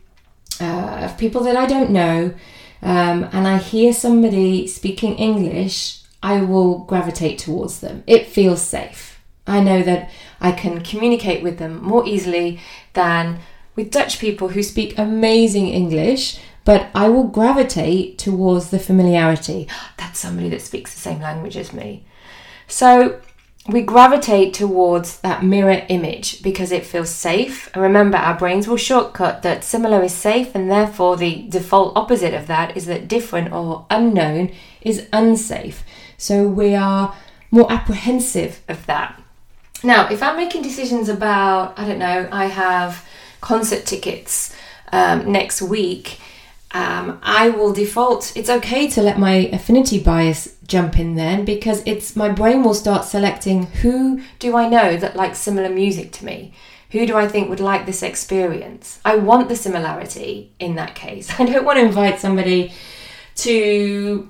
uh, 0.62 1.02
of 1.04 1.18
people 1.18 1.44
that 1.44 1.56
I 1.56 1.66
don't 1.66 1.90
know 1.90 2.34
um, 2.82 3.30
and 3.32 3.48
I 3.48 3.58
hear 3.58 3.94
somebody 3.94 4.68
speaking 4.68 5.16
English, 5.16 6.02
I 6.22 6.42
will 6.42 6.80
gravitate 6.80 7.40
towards 7.40 7.80
them. 7.80 8.04
It 8.08 8.28
feels 8.28 8.62
safe. 8.62 9.20
I 9.48 9.60
know 9.62 9.82
that 9.84 10.10
I 10.40 10.52
can 10.52 10.82
communicate 10.82 11.44
with 11.44 11.58
them 11.58 11.82
more 11.82 12.06
easily 12.08 12.60
than 12.94 13.40
with 13.76 13.92
Dutch 13.92 14.20
people 14.20 14.50
who 14.50 14.62
speak 14.64 14.98
amazing 14.98 15.68
English, 15.68 16.40
but 16.66 16.88
I 16.94 17.10
will 17.10 17.26
gravitate 17.26 18.18
towards 18.18 18.70
the 18.70 18.80
familiarity. 18.80 19.68
That's 19.98 20.20
somebody 20.20 20.50
that 20.50 20.62
speaks 20.62 20.94
the 20.94 21.02
same 21.02 21.22
language 21.22 21.58
as 21.58 21.74
me. 21.74 22.06
So 22.74 23.22
we 23.70 23.84
gravitate 23.84 24.56
towards 24.56 25.20
that 25.20 25.44
mirror 25.44 25.86
image 25.90 26.42
because 26.42 26.72
it 26.72 26.88
feels 26.88 27.12
safe. 27.12 27.70
And 27.72 27.84
remember, 27.84 28.18
our 28.18 28.36
brains 28.36 28.68
will 28.68 28.78
shortcut 28.78 29.44
that 29.44 29.64
similar 29.64 30.02
is 30.02 30.12
safe, 30.12 30.56
and 30.56 30.72
therefore 30.72 31.16
the 31.16 31.46
default 31.48 31.96
opposite 31.96 32.34
of 32.34 32.48
that 32.48 32.76
is 32.76 32.88
that 32.88 33.08
different 33.08 33.54
or 33.54 33.86
unknown 33.92 34.52
is 34.82 35.08
unsafe. 35.14 35.84
So 36.18 36.48
we 36.48 36.74
are 36.74 37.16
more 37.52 37.72
apprehensive 37.72 38.62
of 38.68 38.88
that. 38.88 39.22
Now, 39.84 40.10
if 40.10 40.24
I'm 40.24 40.36
making 40.36 40.64
decisions 40.64 41.10
about, 41.10 41.78
I 41.78 41.86
don't 41.88 42.00
know, 42.00 42.28
I 42.32 42.48
have 42.48 43.08
concert 43.40 43.86
tickets 43.86 44.56
um, 44.92 45.32
next 45.32 45.62
week 45.62 46.20
um, 46.74 47.20
I 47.22 47.50
will 47.50 47.72
default. 47.72 48.36
It's 48.36 48.50
okay 48.50 48.90
to 48.90 49.02
let 49.02 49.20
my 49.20 49.34
affinity 49.54 50.00
bias 50.00 50.56
jump 50.68 50.98
in 50.98 51.16
then 51.16 51.46
because 51.46 51.84
it's 51.86 52.16
my 52.16 52.30
brain 52.30 52.64
will 52.64 52.74
start 52.74 53.06
selecting 53.06 53.68
who 53.68 54.22
do 54.40 54.58
I 54.58 54.68
know 54.68 54.98
that 54.98 55.16
likes 55.16 55.38
similar 55.38 55.70
music 55.70 56.12
to 56.14 56.26
me? 56.26 56.54
Who 56.92 57.06
do 57.06 57.16
I 57.16 57.28
think 57.28 57.50
would 57.50 57.60
like 57.60 57.86
this 57.86 58.02
experience? 58.02 59.00
I 59.06 59.16
want 59.18 59.50
the 59.50 59.56
similarity 59.56 60.52
in 60.60 60.76
that 60.76 60.96
case. 60.96 61.32
I 61.40 61.46
don't 61.46 61.66
want 61.66 61.78
to 61.80 61.86
invite 61.86 62.20
somebody 62.20 62.74
to. 63.38 64.30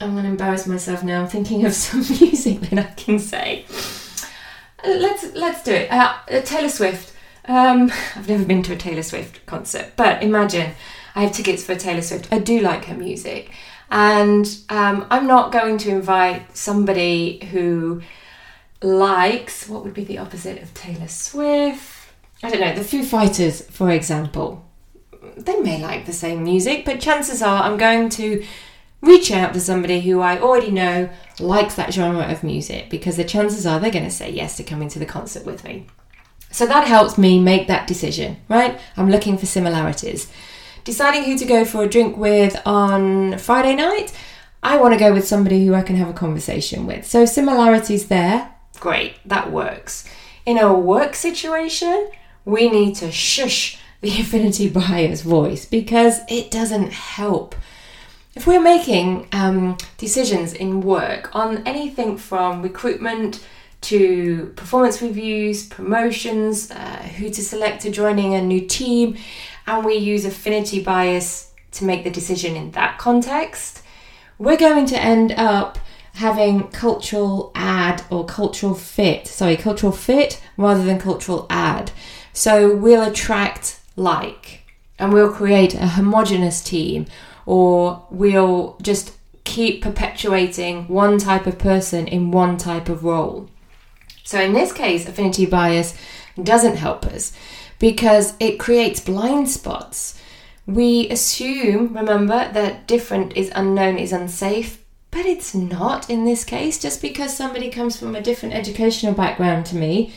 I'm 0.00 0.12
going 0.12 0.24
to 0.24 0.30
embarrass 0.30 0.66
myself 0.66 1.02
now. 1.02 1.22
I'm 1.22 1.28
thinking 1.28 1.64
of 1.66 1.72
some 1.74 2.00
music 2.00 2.60
that 2.60 2.78
I 2.78 2.92
can 2.94 3.18
say. 3.18 3.66
Let's 4.82 5.34
let's 5.34 5.62
do 5.62 5.72
it. 5.72 5.90
Uh, 5.90 6.14
Taylor 6.42 6.68
Swift. 6.70 7.12
Um, 7.46 7.92
I've 8.16 8.28
never 8.28 8.44
been 8.46 8.62
to 8.62 8.72
a 8.72 8.76
Taylor 8.76 9.02
Swift 9.02 9.44
concert, 9.44 9.92
but 9.96 10.22
imagine 10.22 10.72
I 11.14 11.22
have 11.22 11.32
tickets 11.32 11.64
for 11.64 11.74
Taylor 11.74 12.02
Swift. 12.02 12.32
I 12.32 12.38
do 12.38 12.60
like 12.60 12.86
her 12.86 12.96
music. 12.96 13.50
And 13.90 14.46
um, 14.68 15.06
I'm 15.10 15.26
not 15.26 15.52
going 15.52 15.78
to 15.78 15.90
invite 15.90 16.56
somebody 16.56 17.44
who 17.52 18.02
likes, 18.82 19.68
what 19.68 19.84
would 19.84 19.94
be 19.94 20.04
the 20.04 20.18
opposite 20.18 20.60
of 20.62 20.74
Taylor 20.74 21.08
Swift? 21.08 22.08
I 22.42 22.50
don't 22.50 22.60
know, 22.60 22.74
the 22.74 22.84
Foo 22.84 23.04
Fighters, 23.04 23.62
for 23.62 23.90
example. 23.90 24.64
They 25.36 25.58
may 25.60 25.80
like 25.80 26.06
the 26.06 26.12
same 26.12 26.44
music, 26.44 26.84
but 26.84 27.00
chances 27.00 27.42
are 27.42 27.62
I'm 27.62 27.76
going 27.76 28.08
to 28.10 28.44
reach 29.00 29.30
out 29.30 29.52
to 29.52 29.60
somebody 29.60 30.00
who 30.00 30.20
I 30.20 30.38
already 30.38 30.70
know 30.70 31.10
likes 31.38 31.74
that 31.76 31.92
genre 31.92 32.24
of 32.30 32.42
music 32.42 32.90
because 32.90 33.16
the 33.16 33.24
chances 33.24 33.66
are 33.66 33.78
they're 33.78 33.90
going 33.90 34.04
to 34.04 34.10
say 34.10 34.30
yes 34.30 34.56
to 34.56 34.62
coming 34.62 34.88
to 34.88 34.98
the 34.98 35.06
concert 35.06 35.44
with 35.44 35.64
me. 35.64 35.86
So 36.50 36.66
that 36.66 36.86
helps 36.86 37.18
me 37.18 37.40
make 37.40 37.66
that 37.66 37.86
decision, 37.86 38.38
right? 38.48 38.78
I'm 38.96 39.10
looking 39.10 39.36
for 39.36 39.46
similarities 39.46 40.30
deciding 40.84 41.24
who 41.24 41.36
to 41.38 41.44
go 41.44 41.64
for 41.64 41.82
a 41.82 41.88
drink 41.88 42.16
with 42.16 42.60
on 42.66 43.38
Friday 43.38 43.74
night, 43.74 44.12
I 44.62 44.76
want 44.78 44.94
to 44.94 45.00
go 45.00 45.12
with 45.12 45.26
somebody 45.26 45.66
who 45.66 45.74
I 45.74 45.82
can 45.82 45.96
have 45.96 46.08
a 46.08 46.14
conversation 46.14 46.86
with. 46.86 47.06
So 47.06 47.24
similarities 47.24 48.08
there, 48.08 48.54
great, 48.80 49.16
that 49.26 49.50
works. 49.50 50.08
In 50.46 50.58
a 50.58 50.72
work 50.72 51.14
situation, 51.14 52.10
we 52.44 52.70
need 52.70 52.94
to 52.96 53.10
shush 53.10 53.78
the 54.00 54.10
affinity 54.20 54.68
bias 54.68 55.22
voice 55.22 55.64
because 55.64 56.20
it 56.28 56.50
doesn't 56.50 56.92
help. 56.92 57.54
If 58.34 58.46
we're 58.46 58.60
making 58.60 59.28
um, 59.32 59.78
decisions 59.96 60.52
in 60.52 60.80
work 60.80 61.34
on 61.34 61.66
anything 61.66 62.16
from 62.16 62.62
recruitment 62.62 63.44
to 63.84 64.52
performance 64.56 65.00
reviews, 65.02 65.66
promotions, 65.66 66.70
uh, 66.70 66.96
who 67.16 67.30
to 67.30 67.42
select 67.42 67.82
to 67.82 67.90
joining 67.90 68.34
a 68.34 68.42
new 68.42 68.66
team, 68.66 69.16
and 69.66 69.84
we 69.84 69.94
use 69.96 70.24
affinity 70.24 70.82
bias 70.82 71.52
to 71.72 71.84
make 71.84 72.04
the 72.04 72.10
decision 72.10 72.56
in 72.56 72.70
that 72.72 72.98
context, 72.98 73.82
we're 74.38 74.56
going 74.56 74.86
to 74.86 74.98
end 74.98 75.32
up 75.32 75.78
having 76.14 76.68
cultural 76.68 77.50
add 77.54 78.02
or 78.10 78.24
cultural 78.24 78.74
fit, 78.74 79.26
sorry, 79.26 79.56
cultural 79.56 79.92
fit 79.92 80.40
rather 80.56 80.84
than 80.84 80.98
cultural 80.98 81.46
add. 81.50 81.90
So 82.32 82.74
we'll 82.74 83.02
attract 83.02 83.80
like 83.96 84.62
and 84.98 85.12
we'll 85.12 85.32
create 85.32 85.74
a 85.74 85.88
homogenous 85.88 86.62
team 86.62 87.06
or 87.46 88.06
we'll 88.10 88.76
just 88.80 89.12
keep 89.42 89.82
perpetuating 89.82 90.88
one 90.88 91.18
type 91.18 91.46
of 91.46 91.58
person 91.58 92.06
in 92.06 92.30
one 92.30 92.56
type 92.56 92.88
of 92.88 93.04
role. 93.04 93.48
So 94.24 94.40
in 94.40 94.54
this 94.54 94.72
case, 94.72 95.06
affinity 95.06 95.46
bias 95.46 95.96
doesn't 96.42 96.76
help 96.76 97.04
us 97.04 97.32
because 97.78 98.34
it 98.40 98.58
creates 98.58 98.98
blind 98.98 99.48
spots. 99.50 100.18
We 100.66 101.08
assume, 101.10 101.94
remember, 101.94 102.50
that 102.52 102.86
different 102.86 103.36
is 103.36 103.52
unknown 103.54 103.98
is 103.98 104.12
unsafe, 104.12 104.82
but 105.10 105.26
it's 105.26 105.54
not 105.54 106.08
in 106.08 106.24
this 106.24 106.42
case. 106.42 106.80
Just 106.80 107.02
because 107.02 107.36
somebody 107.36 107.70
comes 107.70 107.98
from 107.98 108.16
a 108.16 108.22
different 108.22 108.54
educational 108.54 109.12
background 109.12 109.66
to 109.66 109.76
me 109.76 110.12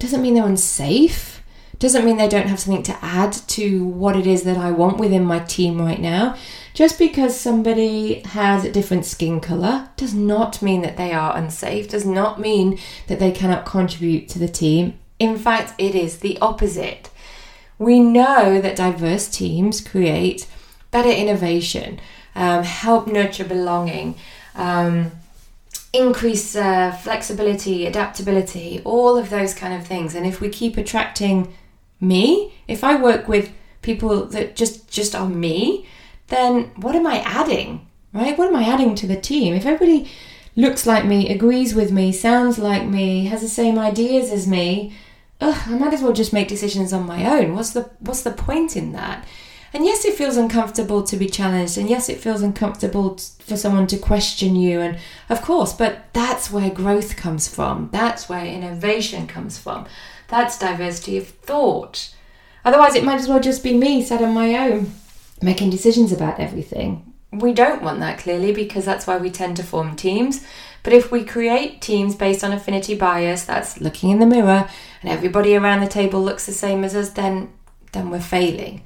doesn't 0.00 0.22
mean 0.22 0.34
they're 0.34 0.44
unsafe, 0.44 1.39
doesn't 1.80 2.04
mean 2.04 2.18
they 2.18 2.28
don't 2.28 2.46
have 2.46 2.60
something 2.60 2.82
to 2.84 3.04
add 3.04 3.32
to 3.32 3.84
what 3.84 4.14
it 4.14 4.26
is 4.26 4.42
that 4.42 4.58
I 4.58 4.70
want 4.70 4.98
within 4.98 5.24
my 5.24 5.40
team 5.40 5.80
right 5.80 5.98
now. 5.98 6.36
Just 6.74 6.98
because 6.98 7.40
somebody 7.40 8.20
has 8.20 8.64
a 8.64 8.70
different 8.70 9.06
skin 9.06 9.40
colour 9.40 9.88
does 9.96 10.14
not 10.14 10.60
mean 10.60 10.82
that 10.82 10.98
they 10.98 11.12
are 11.12 11.36
unsafe, 11.36 11.88
does 11.88 12.04
not 12.04 12.38
mean 12.38 12.78
that 13.08 13.18
they 13.18 13.32
cannot 13.32 13.64
contribute 13.64 14.28
to 14.28 14.38
the 14.38 14.46
team. 14.46 14.98
In 15.18 15.38
fact, 15.38 15.74
it 15.78 15.94
is 15.94 16.18
the 16.18 16.38
opposite. 16.40 17.08
We 17.78 17.98
know 17.98 18.60
that 18.60 18.76
diverse 18.76 19.26
teams 19.28 19.80
create 19.80 20.46
better 20.90 21.08
innovation, 21.08 21.98
um, 22.34 22.62
help 22.62 23.06
nurture 23.06 23.44
belonging, 23.44 24.16
um, 24.54 25.12
increase 25.94 26.54
uh, 26.54 26.92
flexibility, 26.92 27.86
adaptability, 27.86 28.82
all 28.84 29.16
of 29.16 29.30
those 29.30 29.54
kind 29.54 29.72
of 29.72 29.86
things. 29.86 30.14
And 30.14 30.26
if 30.26 30.42
we 30.42 30.50
keep 30.50 30.76
attracting 30.76 31.54
me, 32.00 32.54
if 32.66 32.82
I 32.84 33.00
work 33.00 33.28
with 33.28 33.52
people 33.82 34.26
that 34.26 34.56
just 34.56 34.90
just 34.90 35.14
are 35.14 35.28
me, 35.28 35.86
then 36.28 36.70
what 36.76 36.94
am 36.96 37.06
I 37.06 37.20
adding? 37.20 37.86
Right? 38.12 38.36
What 38.36 38.48
am 38.48 38.56
I 38.56 38.64
adding 38.64 38.94
to 38.96 39.06
the 39.06 39.20
team? 39.20 39.54
If 39.54 39.66
everybody 39.66 40.10
looks 40.56 40.86
like 40.86 41.04
me, 41.04 41.28
agrees 41.28 41.74
with 41.74 41.92
me, 41.92 42.12
sounds 42.12 42.58
like 42.58 42.84
me, 42.86 43.26
has 43.26 43.40
the 43.40 43.48
same 43.48 43.78
ideas 43.78 44.32
as 44.32 44.48
me, 44.48 44.92
ugh, 45.40 45.56
I 45.66 45.78
might 45.78 45.94
as 45.94 46.02
well 46.02 46.12
just 46.12 46.32
make 46.32 46.48
decisions 46.48 46.92
on 46.92 47.06
my 47.06 47.24
own. 47.38 47.54
What's 47.54 47.70
the 47.70 47.90
what's 48.00 48.22
the 48.22 48.32
point 48.32 48.76
in 48.76 48.92
that? 48.92 49.26
And 49.72 49.84
yes, 49.84 50.04
it 50.04 50.14
feels 50.14 50.36
uncomfortable 50.36 51.04
to 51.04 51.16
be 51.16 51.28
challenged, 51.28 51.78
and 51.78 51.88
yes, 51.88 52.08
it 52.08 52.18
feels 52.18 52.42
uncomfortable 52.42 53.16
for 53.38 53.56
someone 53.56 53.86
to 53.88 53.98
question 53.98 54.56
you, 54.56 54.80
and 54.80 54.98
of 55.28 55.42
course, 55.42 55.72
but 55.72 56.12
that's 56.12 56.50
where 56.50 56.70
growth 56.70 57.16
comes 57.16 57.46
from. 57.46 57.88
That's 57.92 58.28
where 58.28 58.44
innovation 58.44 59.28
comes 59.28 59.58
from. 59.58 59.86
That's 60.30 60.58
diversity 60.58 61.18
of 61.18 61.28
thought. 61.28 62.14
Otherwise, 62.64 62.94
it 62.94 63.04
might 63.04 63.20
as 63.20 63.28
well 63.28 63.40
just 63.40 63.62
be 63.62 63.76
me 63.76 64.02
sat 64.02 64.22
on 64.22 64.32
my 64.32 64.54
own, 64.56 64.92
making 65.42 65.70
decisions 65.70 66.12
about 66.12 66.38
everything. 66.38 67.12
We 67.32 67.52
don't 67.52 67.82
want 67.82 68.00
that 68.00 68.18
clearly 68.18 68.52
because 68.52 68.84
that's 68.84 69.06
why 69.06 69.16
we 69.16 69.30
tend 69.30 69.56
to 69.56 69.62
form 69.62 69.96
teams. 69.96 70.44
But 70.82 70.92
if 70.92 71.12
we 71.12 71.24
create 71.24 71.82
teams 71.82 72.14
based 72.14 72.42
on 72.42 72.52
affinity 72.52 72.94
bias, 72.94 73.44
that's 73.44 73.80
looking 73.80 74.10
in 74.10 74.18
the 74.18 74.26
mirror 74.26 74.68
and 75.02 75.10
everybody 75.10 75.54
around 75.54 75.80
the 75.80 75.88
table 75.88 76.22
looks 76.22 76.46
the 76.46 76.52
same 76.52 76.84
as 76.84 76.94
us, 76.94 77.10
then 77.10 77.52
then 77.92 78.10
we're 78.10 78.20
failing. 78.20 78.82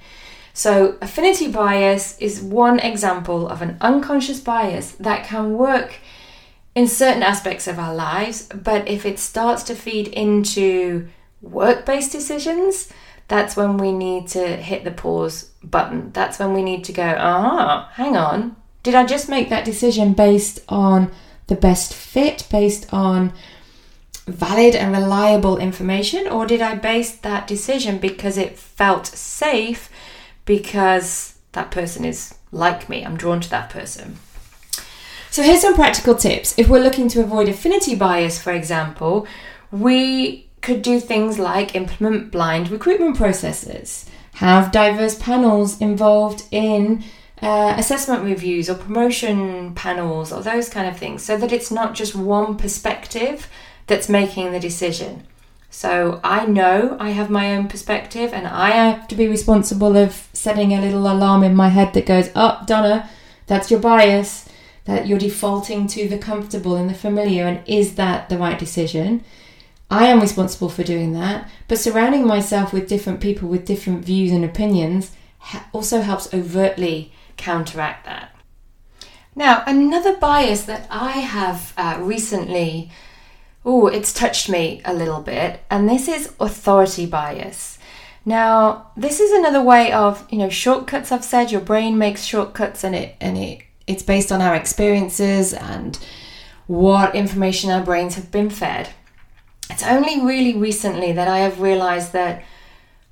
So 0.55 0.97
affinity 1.03 1.49
bias 1.49 2.17
is 2.19 2.41
one 2.41 2.79
example 2.79 3.49
of 3.49 3.61
an 3.61 3.77
unconscious 3.81 4.41
bias 4.41 4.93
that 4.93 5.27
can 5.27 5.59
work 5.59 5.97
in 6.75 6.89
certain 6.89 7.23
aspects 7.23 7.67
of 7.67 7.79
our 7.79 7.95
lives, 7.95 8.49
but 8.49 8.89
if 8.89 9.05
it 9.05 9.19
starts 9.19 9.63
to 9.65 9.75
feed 9.75 10.09
into 10.09 11.09
work-based 11.45 12.13
decisions, 12.13 12.93
that's 13.29 13.57
when 13.57 13.79
we 13.79 13.93
need 13.93 14.29
to 14.29 14.57
hit 14.57 14.85
the 14.85 14.91
pause 14.91 15.51
button. 15.63 16.11
That's 16.13 16.39
when 16.39 16.53
we 16.53 16.63
need 16.63 16.85
to 16.85 16.93
go, 16.93 17.17
ah, 17.19 17.91
hang 17.95 18.17
on. 18.17 18.57
Did 18.83 18.95
I 18.95 19.07
just 19.07 19.29
make 19.29 19.49
that 19.49 19.65
decision 19.65 20.13
based 20.13 20.61
on 20.69 21.11
the 21.47 21.55
best 21.55 21.95
fit, 21.95 22.47
based 22.51 22.93
on 22.93 23.33
valid 24.27 24.75
and 24.75 24.93
reliable 24.93 25.59
information, 25.59 26.27
or 26.27 26.47
did 26.47 26.61
I 26.61 26.75
base 26.75 27.15
that 27.17 27.47
decision 27.47 27.99
because 27.99 28.37
it 28.37 28.59
felt 28.59 29.07
safe 29.07 29.91
because 30.45 31.39
that 31.53 31.71
person 31.71 32.05
is 32.05 32.35
like 32.53 32.89
me? 32.89 33.05
I'm 33.05 33.17
drawn 33.17 33.41
to 33.41 33.51
that 33.51 33.71
person. 33.71 34.17
So, 35.31 35.43
here's 35.43 35.63
some 35.63 35.75
practical 35.75 36.15
tips. 36.15 36.57
If 36.57 36.69
we're 36.69 36.83
looking 36.83 37.09
to 37.09 37.21
avoid 37.21 37.49
affinity 37.49 37.97
bias, 37.97 38.41
for 38.41 38.53
example, 38.53 39.27
we 39.73 40.49
could 40.65 40.83
do 40.83 40.99
things 40.99 41.39
like 41.39 41.75
implement 41.77 42.33
blind 42.33 42.71
recruitment 42.71 43.17
processes, 43.17 44.07
have 44.35 44.73
diverse 44.73 45.17
panels 45.17 45.81
involved 45.81 46.45
in 46.51 47.05
uh, 47.43 47.75
assessment 47.77 48.25
reviews 48.25 48.71
or 48.71 48.75
promotion 48.75 49.75
panels 49.75 50.33
or 50.33 50.43
those 50.43 50.69
kind 50.69 50.89
of 50.89 50.97
things 50.99 51.23
so 51.23 51.37
that 51.37 51.53
it's 51.53 51.71
not 51.71 51.95
just 51.95 52.15
one 52.15 52.57
perspective 52.57 53.49
that's 53.87 54.09
making 54.09 54.51
the 54.51 54.61
decision. 54.61 55.25
So 55.69 56.21
I 56.25 56.47
know 56.47 56.97
I 56.99 57.11
have 57.11 57.31
my 57.31 57.55
own 57.55 57.69
perspective 57.69 58.33
and 58.33 58.47
I 58.47 58.71
have 58.71 59.09
to 59.09 59.15
be 59.15 59.29
responsible 59.29 59.97
of 59.97 60.29
setting 60.33 60.73
a 60.73 60.81
little 60.81 61.11
alarm 61.11 61.43
in 61.43 61.55
my 61.55 61.69
head 61.69 61.93
that 61.95 62.07
goes, 62.07 62.31
Up, 62.35 62.61
oh, 62.63 62.67
Donna, 62.67 63.11
that's 63.47 63.71
your 63.71 63.81
bias. 63.81 64.49
that 64.85 65.07
you're 65.07 65.19
defaulting 65.19 65.87
to 65.89 66.09
the 66.09 66.19
comfortable 66.19 66.77
and 66.77 66.89
the 66.91 66.95
familiar, 66.95 67.45
and 67.47 67.67
is 67.67 67.95
that 67.95 68.29
the 68.29 68.37
right 68.37 68.59
decision? 68.59 69.25
I 69.91 70.07
am 70.07 70.21
responsible 70.21 70.69
for 70.69 70.83
doing 70.83 71.13
that, 71.13 71.49
but 71.69 71.79
surrounding 71.79 72.27
myself 72.27 72.73
with 72.73 72.89
different 72.89 73.21
people 73.21 73.49
with 73.49 73.67
different 73.67 74.05
views 74.05 74.33
and 74.33 74.45
opinions 74.45 75.13
also 75.73 76.01
helps 76.01 76.33
overtly 76.33 77.13
counteract 77.37 78.07
that. 78.07 78.35
Now, 79.37 79.63
another 79.67 80.17
bias 80.17 80.63
that 80.65 80.87
I 80.91 81.13
have 81.13 81.75
uh, 81.77 81.99
recently, 82.01 82.91
oh, 83.65 83.89
it's 83.89 84.13
touched 84.13 84.49
me 84.49 84.81
a 84.85 84.95
little 84.95 85.21
bit, 85.21 85.61
and 85.71 85.89
this 85.89 86.09
is 86.09 86.33
authority 86.39 87.07
bias. 87.07 87.79
Now, 88.25 88.91
this 88.97 89.21
is 89.21 89.33
another 89.33 89.63
way 89.63 89.93
of, 89.93 90.27
you 90.31 90.39
know, 90.39 90.49
shortcuts. 90.49 91.13
I've 91.13 91.25
said 91.25 91.53
your 91.53 91.61
brain 91.61 91.99
makes 91.99 92.25
shortcuts, 92.25 92.85
and 92.85 92.95
it 92.95 93.17
and 93.21 93.37
it 93.37 93.63
it's 93.87 94.03
based 94.03 94.33
on 94.33 94.41
our 94.41 94.55
experiences 94.55 95.53
and 95.53 95.99
what 96.67 97.15
information 97.15 97.71
our 97.71 97.83
brains 97.83 98.15
have 98.15 98.31
been 98.31 98.49
fed. 98.49 98.89
It's 99.71 99.83
only 99.83 100.21
really 100.21 100.57
recently 100.57 101.13
that 101.13 101.29
I 101.29 101.39
have 101.39 101.61
realized 101.61 102.13
that 102.13 102.45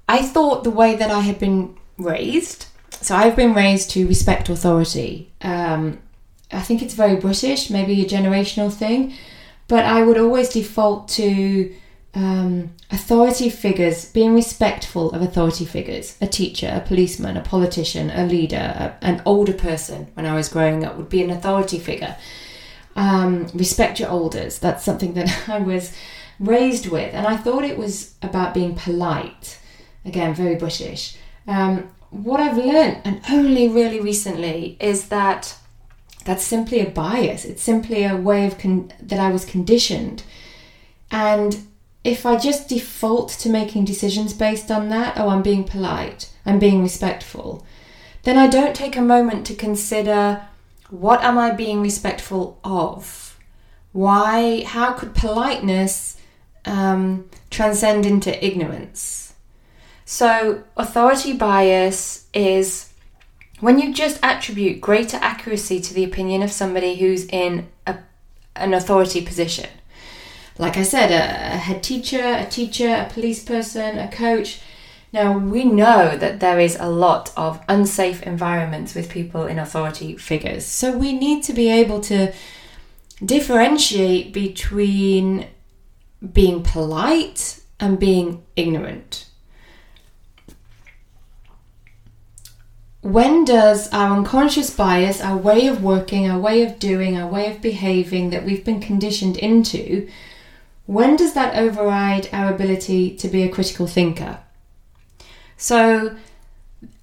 I 0.09 0.23
thought 0.23 0.65
the 0.65 0.71
way 0.71 0.95
that 0.97 1.11
I 1.11 1.21
had 1.21 1.39
been 1.39 1.77
raised, 1.99 2.67
so 3.01 3.15
I've 3.15 3.37
been 3.37 3.55
raised 3.55 3.91
to 3.91 4.07
respect 4.07 4.49
authority. 4.49 5.33
Um, 5.41 6.01
I 6.53 6.61
think 6.61 6.83
it's 6.83 6.95
very 6.95 7.17
British, 7.17 7.71
maybe 7.71 8.01
a 8.03 8.09
generational 8.09 8.73
thing, 8.73 9.15
but 9.69 9.85
I 9.85 10.03
would 10.03 10.19
always 10.19 10.51
default 10.51 11.09
to 11.11 11.75
um, 12.15 12.75
authority 12.91 13.49
figures, 13.49 14.11
being 14.13 14.35
respectful 14.35 15.11
of 15.13 15.23
authority 15.23 15.65
figures, 15.65 16.17
a 16.21 16.27
teacher, 16.27 16.71
a 16.75 16.87
policeman, 16.87 17.37
a 17.37 17.43
politician, 17.43 18.11
a 18.11 18.27
leader, 18.27 18.57
a, 19.01 19.05
an 19.05 19.23
older 19.25 19.55
person 19.55 20.09
when 20.15 20.27
I 20.27 20.35
was 20.35 20.49
growing 20.49 20.85
up 20.85 20.97
would 20.97 21.09
be 21.09 21.23
an 21.23 21.31
authority 21.31 21.79
figure. 21.79 22.17
Um, 22.95 23.47
respect 23.55 23.99
your 23.99 24.11
elders. 24.11 24.59
That's 24.59 24.85
something 24.85 25.15
that 25.15 25.49
I 25.49 25.59
was 25.59 25.97
raised 26.43 26.89
with, 26.89 27.15
and 27.15 27.27
I 27.27 27.37
thought 27.37 27.65
it 27.65 27.79
was 27.79 28.15
about 28.21 28.53
being 28.53 28.75
polite. 28.75 29.59
Again, 30.05 30.35
very 30.35 30.57
British. 30.57 31.17
Um, 31.47 31.91
what 32.11 32.41
I've 32.41 32.59
learned, 32.59 33.01
and 33.05 33.23
only 33.31 33.69
really 33.69 34.01
recently, 34.01 34.77
is 34.81 35.09
that 35.09 35.57
that's 36.25 36.45
simply 36.45 36.81
a 36.81 36.91
bias. 36.91 37.45
It's 37.45 37.63
simply 37.63 38.05
a 38.05 38.17
way 38.17 38.47
of 38.47 38.59
con- 38.59 38.93
that 39.01 39.19
I 39.19 39.31
was 39.31 39.45
conditioned, 39.45 40.25
and 41.11 41.59
if 42.05 42.27
I 42.27 42.37
just 42.37 42.69
default 42.69 43.29
to 43.31 43.49
making 43.49 43.85
decisions 43.85 44.33
based 44.35 44.71
on 44.71 44.89
that, 44.89 45.17
oh, 45.17 45.29
I'm 45.29 45.43
being 45.43 45.65
polite, 45.65 46.31
I'm 46.45 46.59
being 46.59 46.83
respectful, 46.83 47.65
then 48.25 48.37
I 48.37 48.49
don't 48.49 48.75
take 48.75 48.97
a 48.97 49.03
moment 49.03 49.47
to 49.47 49.55
consider 49.55 50.43
what 50.91 51.23
am 51.23 51.39
I 51.39 51.53
being 51.53 51.81
respectful 51.81 52.59
of? 52.65 53.39
Why, 53.93 54.65
how 54.65 54.93
could 54.93 55.15
politeness 55.15 56.19
um, 56.65 57.29
transcend 57.51 58.07
into 58.07 58.45
ignorance? 58.45 59.35
So, 60.05 60.65
authority 60.77 61.33
bias 61.33 62.27
is 62.35 62.93
when 63.61 63.79
you 63.79 63.95
just 63.95 64.19
attribute 64.23 64.81
greater 64.81 65.19
accuracy 65.19 65.81
to 65.81 65.95
the 65.95 66.05
opinion 66.05 66.43
of 66.43 66.51
somebody 66.51 66.97
who's 66.97 67.25
in 67.27 67.69
a, 67.87 67.99
an 68.57 68.75
authority 68.75 69.25
position 69.25 69.69
like 70.59 70.77
I 70.77 70.83
said, 70.83 71.11
a, 71.11 71.55
a 71.55 71.59
head 71.59 71.83
teacher, 71.83 72.23
a 72.23 72.47
teacher, 72.47 72.89
a 72.89 73.11
police 73.13 73.43
person, 73.43 73.99
a 73.99 74.11
coach. 74.11 74.61
Now, 75.13 75.37
we 75.37 75.65
know 75.65 76.17
that 76.17 76.41
there 76.41 76.59
is 76.59 76.77
a 76.79 76.89
lot 76.89 77.33
of 77.37 77.61
unsafe 77.69 78.23
environments 78.23 78.95
with 78.95 79.11
people 79.11 79.47
in 79.47 79.59
authority 79.59 80.17
figures. 80.17 80.65
So 80.65 80.97
we 80.97 81.13
need 81.13 81.43
to 81.45 81.53
be 81.53 81.71
able 81.71 82.01
to 82.03 82.33
differentiate 83.23 84.33
between 84.33 85.49
being 86.33 86.63
polite 86.63 87.61
and 87.81 87.99
being 87.99 88.43
ignorant. 88.55 89.27
When 93.01 93.45
does 93.45 93.93
our 93.93 94.17
unconscious 94.17 94.71
bias, 94.75 95.21
our 95.21 95.37
way 95.37 95.67
of 95.67 95.83
working, 95.83 96.31
our 96.31 96.39
way 96.39 96.63
of 96.63 96.79
doing, 96.79 97.19
our 97.19 97.29
way 97.29 97.51
of 97.51 97.61
behaving 97.61 98.31
that 98.31 98.45
we've 98.45 98.65
been 98.65 98.81
conditioned 98.81 99.37
into, 99.37 100.09
when 100.87 101.17
does 101.17 101.33
that 101.35 101.57
override 101.57 102.29
our 102.33 102.55
ability 102.55 103.17
to 103.17 103.27
be 103.27 103.43
a 103.43 103.49
critical 103.49 103.89
thinker? 103.89 104.39
So, 105.57 106.17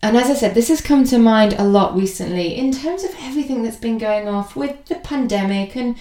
and 0.01 0.15
as 0.15 0.29
I 0.29 0.35
said, 0.35 0.55
this 0.55 0.69
has 0.69 0.79
come 0.79 1.03
to 1.05 1.17
mind 1.17 1.53
a 1.53 1.63
lot 1.65 1.95
recently 1.95 2.55
in 2.55 2.71
terms 2.71 3.03
of 3.03 3.15
everything 3.19 3.63
that's 3.63 3.77
been 3.77 3.97
going 3.97 4.29
off 4.29 4.55
with 4.55 4.85
the 4.85 4.95
pandemic 4.95 5.75
and 5.75 5.97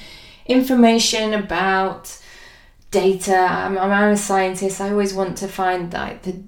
information 0.46 1.34
about 1.34 2.20
data. 2.90 3.36
I'm, 3.36 3.78
I'm 3.78 4.12
a 4.12 4.16
scientist. 4.16 4.80
I 4.80 4.90
always 4.90 5.14
want 5.14 5.38
to 5.38 5.48
find 5.48 5.92
like 5.92 6.22
the 6.22 6.42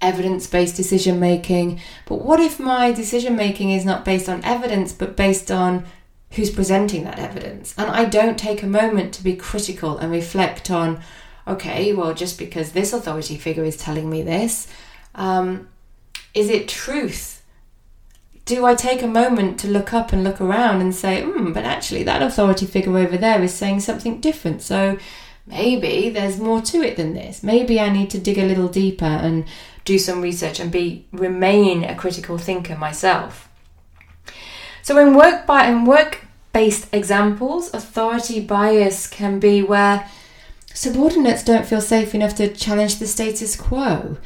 evidence-based 0.00 0.76
decision 0.76 1.20
making. 1.20 1.80
But 2.06 2.24
what 2.24 2.40
if 2.40 2.58
my 2.58 2.92
decision 2.92 3.36
making 3.36 3.70
is 3.70 3.84
not 3.84 4.04
based 4.04 4.28
on 4.28 4.44
evidence, 4.44 4.92
but 4.92 5.16
based 5.16 5.50
on 5.50 5.84
who's 6.32 6.50
presenting 6.50 7.04
that 7.04 7.18
evidence. 7.18 7.74
And 7.76 7.90
I 7.90 8.04
don't 8.04 8.38
take 8.38 8.62
a 8.62 8.66
moment 8.66 9.12
to 9.14 9.24
be 9.24 9.34
critical 9.34 9.98
and 9.98 10.12
reflect 10.12 10.70
on, 10.70 11.00
okay, 11.46 11.92
well, 11.92 12.14
just 12.14 12.38
because 12.38 12.72
this 12.72 12.92
authority 12.92 13.36
figure 13.36 13.64
is 13.64 13.76
telling 13.76 14.08
me 14.08 14.22
this, 14.22 14.68
um, 15.14 15.68
is 16.32 16.48
it 16.48 16.68
truth? 16.68 17.44
Do 18.44 18.64
I 18.64 18.74
take 18.74 19.02
a 19.02 19.08
moment 19.08 19.58
to 19.60 19.68
look 19.68 19.92
up 19.92 20.12
and 20.12 20.22
look 20.22 20.40
around 20.40 20.80
and 20.80 20.94
say, 20.94 21.22
hmm, 21.22 21.52
but 21.52 21.64
actually 21.64 22.04
that 22.04 22.22
authority 22.22 22.66
figure 22.66 22.96
over 22.96 23.16
there 23.16 23.42
is 23.42 23.52
saying 23.52 23.80
something 23.80 24.20
different. 24.20 24.62
So 24.62 24.98
maybe 25.46 26.10
there's 26.10 26.38
more 26.38 26.60
to 26.62 26.78
it 26.78 26.96
than 26.96 27.14
this. 27.14 27.42
Maybe 27.42 27.80
I 27.80 27.90
need 27.90 28.10
to 28.10 28.18
dig 28.18 28.38
a 28.38 28.46
little 28.46 28.68
deeper 28.68 29.04
and 29.04 29.44
do 29.84 29.98
some 29.98 30.22
research 30.22 30.60
and 30.60 30.70
be 30.70 31.06
remain 31.12 31.84
a 31.84 31.94
critical 31.94 32.38
thinker 32.38 32.76
myself. 32.76 33.48
So 34.82 34.98
in 34.98 35.14
work 35.14 35.46
by 35.46 35.66
in 35.66 35.84
work 35.84 36.24
based 36.52 36.88
examples, 36.92 37.72
authority 37.72 38.40
bias 38.40 39.06
can 39.06 39.38
be 39.38 39.62
where 39.62 40.08
subordinates 40.72 41.44
don't 41.44 41.66
feel 41.66 41.80
safe 41.80 42.14
enough 42.14 42.34
to 42.36 42.52
challenge 42.52 42.98
the 42.98 43.06
status 43.06 43.56
quo. 43.56 44.16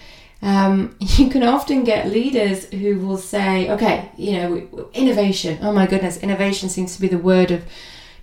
Um, 0.42 0.96
you 1.00 1.28
can 1.30 1.42
often 1.42 1.84
get 1.84 2.08
leaders 2.08 2.66
who 2.66 2.98
will 2.98 3.18
say, 3.18 3.70
okay, 3.70 4.10
you 4.16 4.32
know, 4.32 4.88
innovation. 4.92 5.58
Oh 5.62 5.72
my 5.72 5.86
goodness, 5.86 6.18
innovation 6.18 6.68
seems 6.68 6.94
to 6.94 7.00
be 7.00 7.08
the 7.08 7.18
word 7.18 7.50
of 7.50 7.64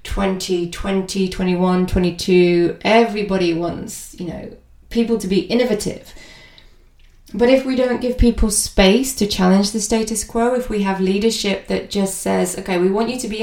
2020, 0.04 1.30
21, 1.30 1.88
22. 1.88 2.78
Everybody 2.84 3.54
wants, 3.54 4.20
you 4.20 4.28
know, 4.28 4.58
people 4.90 5.18
to 5.18 5.28
be 5.28 5.42
innovative. 5.42 6.14
But 7.34 7.50
if 7.50 7.66
we 7.66 7.76
don't 7.76 8.02
give 8.02 8.18
people 8.18 8.52
space 8.52 9.16
to 9.16 9.28
challenge 9.28 9.72
the 9.72 9.80
status 9.80 10.24
quo, 10.24 10.54
if 10.54 10.70
we 10.70 10.84
have 10.84 11.00
leadership 11.00 11.68
that 11.68 11.90
just 11.90 12.18
says, 12.18 12.58
okay, 12.60 12.78
we 12.78 12.92
want 12.92 13.10
you 13.10 13.20
to 13.20 13.28
be 13.30 13.38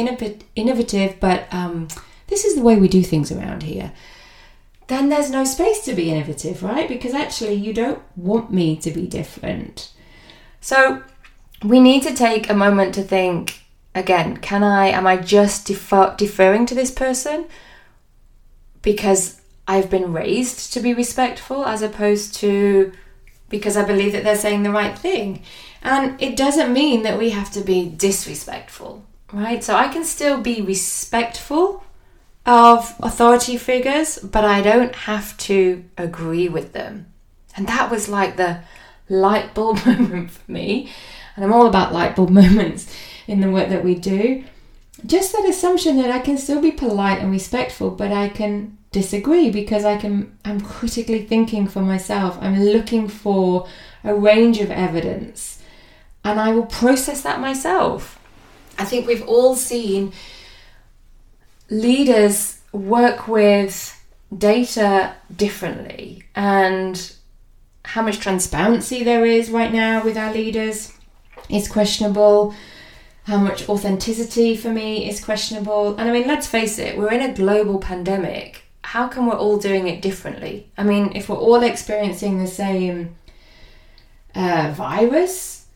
innovative, 0.55 1.19
but 1.21 1.53
um, 1.53 1.89
this 2.27 2.45
is 2.45 2.55
the 2.55 2.63
way 2.63 2.77
we 2.77 2.89
do 2.89 3.03
things 3.03 3.33
around 3.33 3.63
here, 3.63 3.93
then 4.89 5.09
there's 5.09 5.31
no 5.31 5.45
space 5.45 5.85
to 5.85 5.95
be 5.95 6.11
innovative, 6.11 6.63
right? 6.63 6.89
Because 6.89 7.15
actually, 7.15 7.55
you 7.55 7.73
don't 7.73 8.03
want 8.17 8.53
me 8.53 8.77
to 8.77 8.91
be 8.91 9.07
different. 9.07 9.93
So 10.61 11.03
we 11.63 11.81
need 11.81 12.03
to 12.03 12.15
take 12.15 12.49
a 12.49 12.55
moment 12.55 12.95
to 12.95 13.03
think 13.03 13.63
again, 13.95 14.37
can 14.39 14.63
I, 14.63 14.87
am 14.89 15.07
I 15.07 15.17
just 15.17 15.67
defer, 15.67 16.15
deferring 16.17 16.67
to 16.67 16.75
this 16.75 16.91
person 16.91 17.47
because 18.83 19.41
I've 19.67 19.91
been 19.91 20.13
raised 20.13 20.73
to 20.73 20.81
be 20.81 20.95
respectful 20.95 21.67
as 21.67 21.83
opposed 21.83 22.35
to 22.37 22.93
because 23.49 23.77
I 23.77 23.85
believe 23.85 24.13
that 24.13 24.25
they're 24.25 24.37
saying 24.37 24.63
the 24.63 24.71
right 24.71 24.99
thing. 24.99 25.43
And 25.83 26.21
it 26.21 26.37
doesn't 26.37 26.73
mean 26.73 27.03
that 27.03 27.19
we 27.19 27.31
have 27.31 27.51
to 27.53 27.61
be 27.61 27.89
disrespectful, 27.89 29.05
right? 29.33 29.63
So 29.65 29.75
I 29.75 29.89
can 29.89 30.05
still 30.05 30.41
be 30.41 30.61
respectful 30.61 31.85
of 32.45 32.95
authority 33.01 33.57
figures, 33.57 34.19
but 34.19 34.45
I 34.45 34.61
don't 34.61 34.95
have 34.95 35.37
to 35.39 35.85
agree 35.97 36.49
with 36.49 36.73
them. 36.73 37.07
And 37.57 37.67
that 37.69 37.91
was 37.91 38.09
like 38.09 38.37
the 38.37 38.61
light 39.09 39.55
bulb 39.55 39.79
moment 39.87 40.31
for 40.31 40.51
me. 40.51 40.91
And 41.37 41.45
I'm 41.45 41.53
all 41.53 41.67
about 41.67 41.93
light 41.93 42.17
bulb 42.17 42.31
moments 42.43 42.93
in 43.29 43.41
the 43.41 43.51
work 43.51 43.69
that 43.69 43.85
we 43.85 43.95
do. 43.95 44.43
Just 45.07 45.33
that 45.33 45.49
assumption 45.49 45.97
that 45.99 46.11
I 46.11 46.19
can 46.19 46.37
still 46.37 46.61
be 46.61 46.73
polite 46.73 47.21
and 47.21 47.31
respectful, 47.31 47.91
but 47.91 48.11
I 48.11 48.29
can 48.29 48.77
disagree 48.91 49.51
because 49.51 49.85
I 49.85 49.97
can 49.97 50.37
I'm 50.45 50.61
critically 50.61 51.25
thinking 51.25 51.69
for 51.69 51.83
myself. 51.83 52.37
I'm 52.41 52.61
looking 52.61 53.07
for 53.07 53.69
a 54.03 54.15
range 54.15 54.59
of 54.59 54.71
evidence 54.71 55.63
and 56.25 56.41
I 56.41 56.53
will 56.53 56.67
process 56.67 57.23
that 57.23 57.41
myself. 57.41 58.19
I 58.79 58.85
think 58.85 59.07
we've 59.07 59.27
all 59.27 59.55
seen 59.55 60.13
leaders 61.71 62.61
work 62.73 63.29
with 63.29 63.95
data 64.37 65.15
differently 65.35 66.25
and 66.35 67.13
how 67.85 68.03
much 68.03 68.19
transparency 68.19 69.03
there 69.03 69.25
is 69.25 69.51
right 69.51 69.73
now 69.73 70.05
with 70.05 70.17
our 70.17 70.33
leaders 70.33 70.93
is 71.49 71.69
questionable. 71.69 72.55
How 73.29 73.37
much 73.37 73.69
authenticity 73.69 74.57
for 74.57 74.71
me 74.71 75.07
is 75.07 75.23
questionable. 75.23 75.95
And 75.99 76.09
I 76.09 76.13
mean, 76.13 76.27
let's 76.27 76.47
face 76.47 76.79
it, 76.79 76.97
we're 76.97 77.13
in 77.13 77.21
a 77.21 77.35
global 77.35 77.79
pandemic. 77.79 78.63
How 78.83 79.07
come 79.07 79.27
we're 79.27 79.37
all 79.37 79.59
doing 79.59 79.87
it 79.87 80.01
differently? 80.01 80.71
I 80.79 80.83
mean, 80.83 81.13
if 81.15 81.29
we're 81.29 81.37
all 81.37 81.63
experiencing 81.63 82.39
the 82.39 82.47
same 82.47 83.17
uh, 84.35 84.73
virus, 84.75 85.67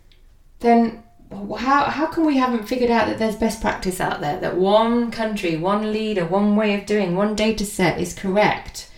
then 0.61 1.03
how, 1.31 1.85
how 1.85 2.07
come 2.07 2.25
we 2.25 2.39
haven't 2.39 2.69
figured 2.69 2.91
out 2.91 3.07
that 3.09 3.19
there's 3.19 3.37
best 3.37 3.61
practice 3.61 4.01
out 4.01 4.23
there? 4.23 4.41
That 4.41 4.57
one 4.57 5.11
country, 5.11 5.59
one 5.59 5.93
leader, 5.93 6.25
one 6.25 6.57
way 6.57 6.75
of 6.75 6.87
doing, 6.87 7.15
one 7.17 7.35
data 7.35 7.67
set 7.67 8.01
is 8.01 8.15
correct? 8.15 8.91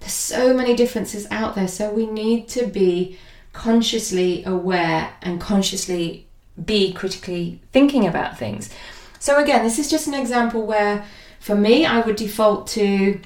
There's 0.00 0.12
so 0.12 0.52
many 0.52 0.74
differences 0.74 1.28
out 1.30 1.54
there, 1.54 1.68
so 1.68 1.92
we 1.92 2.06
need 2.06 2.48
to 2.48 2.66
be 2.66 3.20
consciously 3.52 4.42
aware 4.44 5.12
and 5.22 5.40
consciously 5.40 6.26
be 6.64 6.92
critically 6.92 7.60
thinking 7.72 8.06
about 8.06 8.38
things. 8.38 8.70
So, 9.18 9.38
again, 9.42 9.62
this 9.62 9.78
is 9.78 9.90
just 9.90 10.06
an 10.06 10.14
example 10.14 10.66
where 10.66 11.04
for 11.40 11.54
me, 11.54 11.86
I 11.86 12.00
would 12.00 12.16
default 12.16 12.66
to 12.68 13.20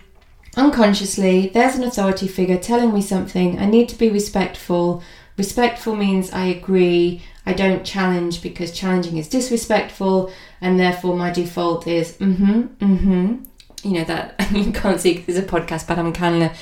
unconsciously, 0.57 1.49
there's 1.49 1.75
an 1.75 1.85
authority 1.85 2.29
figure 2.29 2.59
telling 2.59 2.95
me 2.95 3.03
something, 3.03 3.59
I 3.59 3.67
need 3.67 3.89
to 3.91 3.99
be 3.99 4.09
respectful. 4.09 5.03
Respectful 5.37 5.97
means 5.97 6.33
I 6.33 6.47
agree, 6.47 7.23
I 7.45 7.53
don't 7.53 7.85
challenge 7.85 8.41
because 8.41 8.71
challenging 8.71 9.19
is 9.19 9.29
disrespectful, 9.29 10.33
and 10.61 10.79
therefore 10.79 11.17
my 11.17 11.31
default 11.31 11.87
is 11.87 12.17
mm 12.19 12.37
hmm, 12.37 12.63
mm 12.85 12.99
hmm. 13.01 13.45
You 13.83 13.99
know, 13.99 14.05
that 14.05 14.49
you 14.53 14.73
can't 14.73 15.01
see 15.01 15.15
because 15.15 15.37
it's 15.37 15.47
a 15.47 15.51
podcast, 15.51 15.89
but 15.89 15.99
I'm 15.99 16.13
kind 16.13 16.45
of 16.45 16.53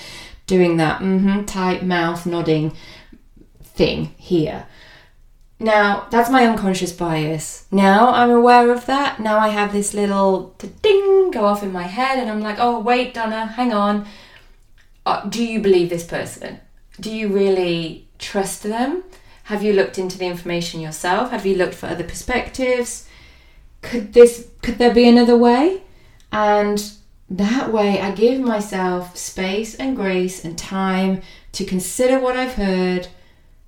doing 0.47 0.79
that 0.79 1.01
mm 1.01 1.21
hmm 1.21 1.45
tight 1.45 1.85
mouth 1.85 2.25
nodding 2.25 2.75
thing 3.63 4.15
here. 4.17 4.67
Now, 5.63 6.09
that's 6.11 6.29
my 6.29 6.45
unconscious 6.45 6.91
bias. 6.91 7.67
Now 7.71 8.11
I'm 8.13 8.31
aware 8.31 8.73
of 8.73 8.87
that. 8.87 9.21
Now 9.21 9.39
I 9.39 9.49
have 9.49 9.73
this 9.73 9.95
little 9.95 10.57
ding 10.83 11.31
go 11.31 11.45
off 11.45 11.63
in 11.63 11.73
my 11.73 11.85
head, 11.85 12.19
and 12.19 12.29
I'm 12.29 12.41
like, 12.41 12.57
oh, 12.59 12.81
wait, 12.81 13.15
Donna, 13.15 13.47
hang 13.47 13.73
on. 13.73 14.07
Uh, 15.07 15.25
do 15.29 15.45
you 15.45 15.61
believe 15.61 15.89
this 15.89 16.05
person? 16.05 16.61
Do 16.99 17.15
you 17.15 17.29
really 17.29 18.09
trust 18.19 18.65
them? 18.65 19.05
Have 19.45 19.63
you 19.63 19.73
looked 19.73 19.99
into 19.99 20.19
the 20.19 20.27
information 20.27 20.81
yourself? 20.81 21.31
Have 21.31 21.47
you 21.47 21.55
looked 21.55 21.75
for 21.75 21.87
other 21.87 22.05
perspectives? 22.05 23.09
Could 23.83 24.13
this 24.15 24.49
could 24.63 24.79
there 24.79 24.95
be 24.95 25.09
another 25.09 25.37
way? 25.37 25.83
And 26.33 26.93
that 27.31 27.73
way 27.73 28.01
I 28.01 28.11
give 28.13 28.41
myself 28.41 29.17
space 29.17 29.75
and 29.77 29.97
grace 29.97 30.45
and 30.45 30.59
time 30.59 31.23
to 31.53 31.65
consider 31.65 32.19
what 32.19 32.37
I've 32.37 32.55
heard 32.55 33.09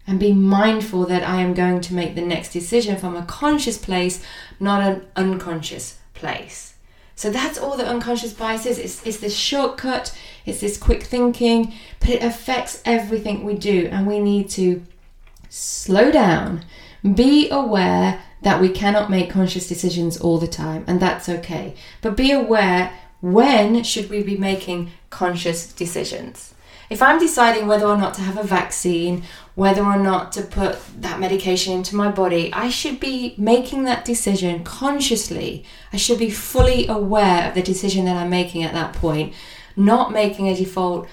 and 0.07 0.21
be 0.21 0.33
mindful 0.33 1.07
that 1.07 1.27
I 1.27 1.41
am 1.41 1.55
going 1.55 1.81
to 1.83 1.95
make 1.95 2.15
the 2.15 2.21
next 2.21 2.53
decision 2.53 2.97
from 2.97 3.17
a 3.17 3.25
conscious 3.25 3.79
place, 3.79 4.23
not 4.61 4.83
an 4.83 5.07
unconscious 5.17 5.99
place. 6.13 6.75
So 7.17 7.31
that's 7.31 7.59
all 7.59 7.77
that 7.77 7.87
unconscious 7.87 8.33
bias 8.33 8.67
is. 8.67 8.79
It's, 8.79 9.07
it's 9.07 9.19
this 9.19 9.37
shortcut, 9.37 10.17
it's 10.45 10.61
this 10.61 10.77
quick 10.77 11.05
thinking, 11.05 11.73
but 12.01 12.11
it 12.11 12.23
affects 12.23 12.83
everything 12.85 13.45
we 13.45 13.55
do, 13.55 13.89
and 13.91 14.07
we 14.07 14.19
need 14.19 14.51
to 14.51 14.83
slow 15.49 16.11
down, 16.11 16.65
be 17.15 17.49
aware 17.51 18.21
that 18.43 18.61
we 18.61 18.69
cannot 18.69 19.11
make 19.11 19.31
conscious 19.31 19.69
decisions 19.69 20.21
all 20.21 20.39
the 20.39 20.49
time, 20.49 20.85
and 20.87 21.01
that's 21.01 21.29
okay. 21.29 21.75
But 22.03 22.17
be 22.17 22.33
aware 22.33 22.93
when 23.21 23.83
should 23.85 24.11
we 24.11 24.23
be 24.23 24.37
making 24.37 24.91
conscious 25.09 25.73
decisions. 25.73 26.54
If 26.91 27.03
I'm 27.03 27.19
deciding 27.19 27.67
whether 27.67 27.87
or 27.87 27.97
not 27.97 28.15
to 28.15 28.23
have 28.23 28.39
a 28.39 28.43
vaccine 28.43 29.25
whether 29.55 29.85
or 29.85 29.97
not 29.97 30.33
to 30.33 30.43
put 30.43 30.79
that 31.01 31.21
medication 31.21 31.73
into 31.73 31.95
my 31.95 32.11
body, 32.11 32.53
I 32.53 32.69
should 32.69 32.99
be 32.99 33.35
making 33.39 33.85
that 33.85 34.05
decision 34.05 34.65
consciously. 34.65 35.65
I 35.93 35.97
should 35.97 36.19
be 36.19 36.31
fully 36.31 36.89
aware 36.89 37.49
of 37.49 37.55
the 37.55 37.63
decision 37.63 38.05
that 38.07 38.17
I'm 38.17 38.31
making 38.31 38.65
at 38.65 38.73
that 38.73 38.95
point, 38.95 39.33
not 39.77 40.13
making 40.13 40.49
a 40.49 40.57
default 40.57 41.09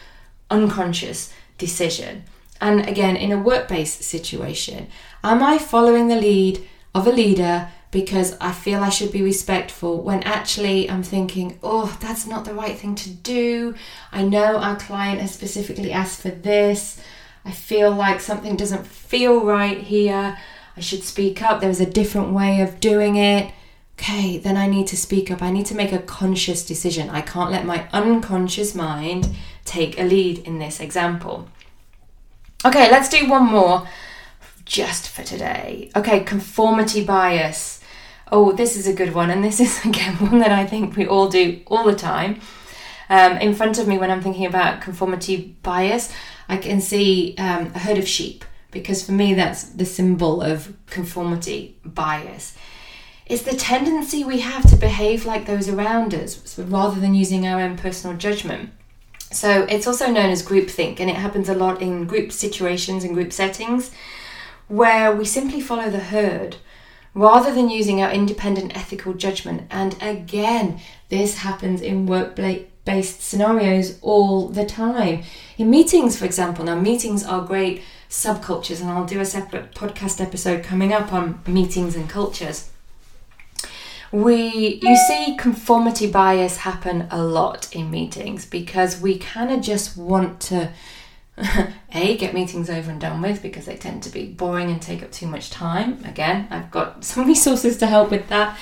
unconscious 0.50 1.32
decision. 1.60 2.24
And 2.60 2.88
again, 2.88 3.16
in 3.16 3.32
a 3.32 3.40
work 3.40 3.68
based 3.68 4.02
situation, 4.04 4.88
am 5.24 5.44
I 5.44 5.60
following 5.60 6.08
the 6.08 6.16
lead 6.16 6.68
of 6.96 7.06
a 7.06 7.12
leader 7.12 7.70
because 7.92 8.38
I 8.40 8.54
feel 8.54 8.82
I 8.82 8.90
should 8.90 9.12
be 9.12 9.22
respectful 9.22 10.02
when 10.02 10.24
actually 10.24 10.90
I'm 10.90 11.04
thinking, 11.04 11.60
oh, 11.62 11.98
that's 12.02 12.26
not 12.26 12.46
the 12.46 12.54
right 12.54 12.78
thing 12.78 12.96
to 12.96 13.10
do. 13.10 13.76
I 14.12 14.24
know 14.24 14.58
our 14.58 14.78
client 14.78 15.20
has 15.20 15.34
specifically 15.34 15.92
asked 15.92 16.22
for 16.22 16.30
this. 16.30 17.02
I 17.44 17.52
feel 17.52 17.92
like 17.92 18.22
something 18.22 18.56
doesn't 18.56 18.88
feel 18.88 19.44
right 19.44 19.78
here. 19.78 20.38
I 20.78 20.80
should 20.80 21.04
speak 21.04 21.42
up. 21.42 21.60
There's 21.60 21.82
a 21.82 21.86
different 21.86 22.32
way 22.32 22.62
of 22.62 22.80
doing 22.80 23.18
it. 23.18 23.54
Okay, 24.00 24.38
then 24.38 24.58
I 24.58 24.68
need 24.68 24.88
to 24.88 24.98
speak 24.98 25.30
up. 25.30 25.44
I 25.44 25.52
need 25.52 25.66
to 25.68 25.76
make 25.76 25.92
a 25.92 26.00
conscious 26.00 26.66
decision. 26.66 27.10
I 27.10 27.22
can't 27.22 27.52
let 27.52 27.66
my 27.66 27.88
unconscious 27.92 28.74
mind 28.74 29.30
take 29.66 30.00
a 30.00 30.04
lead 30.04 30.40
in 30.40 30.60
this 30.60 30.80
example. 30.80 31.50
Okay, 32.64 32.90
let's 32.90 33.10
do 33.10 33.30
one 33.30 33.46
more 33.46 33.88
just 34.66 35.10
for 35.10 35.24
today. 35.24 35.92
Okay, 35.96 36.22
conformity 36.22 37.04
bias. 37.04 37.81
Oh, 38.32 38.54
this 38.54 38.78
is 38.78 38.88
a 38.88 38.94
good 38.94 39.14
one, 39.14 39.30
and 39.30 39.44
this 39.44 39.60
is 39.60 39.84
again 39.86 40.16
one 40.16 40.40
that 40.40 40.52
I 40.52 40.66
think 40.66 40.96
we 40.96 41.06
all 41.06 41.28
do 41.28 41.62
all 41.68 41.84
the 41.84 41.96
time. 41.96 42.40
Um, 43.10 43.38
in 43.40 43.54
front 43.54 43.78
of 43.78 43.88
me, 43.88 43.98
when 43.98 44.10
I'm 44.10 44.22
thinking 44.22 44.46
about 44.46 44.82
conformity 44.82 45.58
bias, 45.64 46.14
I 46.48 46.58
can 46.58 46.80
see 46.80 47.36
um, 47.38 47.72
a 47.76 47.80
herd 47.80 47.98
of 47.98 48.08
sheep 48.08 48.46
because 48.72 49.06
for 49.06 49.12
me 49.12 49.34
that's 49.34 49.64
the 49.64 49.86
symbol 49.86 50.42
of 50.42 50.74
conformity 50.88 51.78
bias. 51.84 52.56
It's 53.26 53.44
the 53.44 53.56
tendency 53.56 54.24
we 54.24 54.40
have 54.40 54.70
to 54.70 54.78
behave 54.78 55.26
like 55.26 55.46
those 55.46 55.68
around 55.68 56.14
us 56.14 56.58
rather 56.58 57.00
than 57.00 57.14
using 57.14 57.46
our 57.46 57.60
own 57.60 57.78
personal 57.78 58.16
judgment. 58.16 58.72
So 59.30 59.64
it's 59.70 59.88
also 59.88 60.08
known 60.08 60.30
as 60.30 60.46
groupthink, 60.46 61.00
and 61.00 61.10
it 61.10 61.16
happens 61.16 61.50
a 61.50 61.54
lot 61.54 61.82
in 61.82 62.08
group 62.08 62.32
situations 62.32 63.04
and 63.04 63.14
group 63.14 63.32
settings 63.34 63.92
where 64.68 65.14
we 65.14 65.26
simply 65.26 65.60
follow 65.60 65.90
the 65.90 66.00
herd 66.00 66.56
rather 67.14 67.54
than 67.54 67.70
using 67.70 68.02
our 68.02 68.12
independent 68.12 68.76
ethical 68.76 69.14
judgment. 69.14 69.64
And 69.70 69.96
again, 70.02 70.80
this 71.10 71.40
happens 71.40 71.82
in 71.82 72.06
workplace 72.06 72.68
based 72.84 73.22
scenarios 73.22 74.00
all 74.02 74.48
the 74.48 74.66
time. 74.66 75.24
In 75.58 75.70
meetings, 75.70 76.18
for 76.18 76.26
example, 76.26 76.66
now 76.66 76.80
meetings 76.80 77.24
are 77.24 77.46
great 77.46 77.84
subcultures, 78.10 78.82
and 78.82 78.90
I'll 78.90 79.06
do 79.06 79.20
a 79.20 79.26
separate 79.26 79.74
podcast 79.74 80.20
episode 80.20 80.64
coming 80.64 80.92
up 80.92 81.14
on 81.14 81.42
meetings 81.48 81.96
and 81.96 82.10
cultures. 82.10 82.70
We 84.12 84.80
you 84.82 84.98
see 85.08 85.38
conformity 85.38 86.12
bias 86.12 86.58
happen 86.58 87.08
a 87.12 87.24
lot 87.24 87.74
in 87.74 87.90
meetings 87.90 88.46
because 88.46 89.00
we 89.00 89.18
kind 89.18 89.52
of 89.52 89.62
just 89.62 89.96
want 89.96 90.42
to 90.42 90.72
a 91.94 92.18
get 92.18 92.34
meetings 92.34 92.70
over 92.70 92.92
and 92.92 93.02
done 93.02 93.22
with 93.22 93.42
because 93.42 93.66
they 93.66 93.76
tend 93.76 94.04
to 94.04 94.10
be 94.10 94.26
boring 94.26 94.70
and 94.70 94.82
take 94.82 95.04
up 95.04 95.12
too 95.12 95.28
much 95.28 95.50
time. 95.50 96.04
Again, 96.06 96.48
I've 96.50 96.72
got 96.72 97.04
some 97.06 97.28
resources 97.28 97.78
to 97.78 97.88
help 97.88 98.12
with 98.12 98.28
that. 98.30 98.58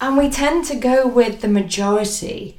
And 0.00 0.16
we 0.16 0.30
tend 0.30 0.64
to 0.66 0.76
go 0.76 1.06
with 1.06 1.40
the 1.40 1.48
majority 1.48 2.58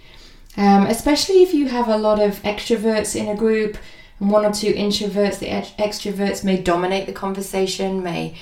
um, 0.57 0.87
especially 0.87 1.41
if 1.41 1.53
you 1.53 1.69
have 1.69 1.87
a 1.87 1.97
lot 1.97 2.19
of 2.19 2.41
extroverts 2.43 3.15
in 3.15 3.29
a 3.29 3.35
group 3.35 3.77
and 4.19 4.29
one 4.29 4.45
or 4.45 4.51
two 4.51 4.73
introverts, 4.73 5.39
the 5.39 5.47
extroverts 5.81 6.43
may 6.43 6.61
dominate 6.61 7.05
the 7.05 7.13
conversation, 7.13 8.03
may 8.03 8.35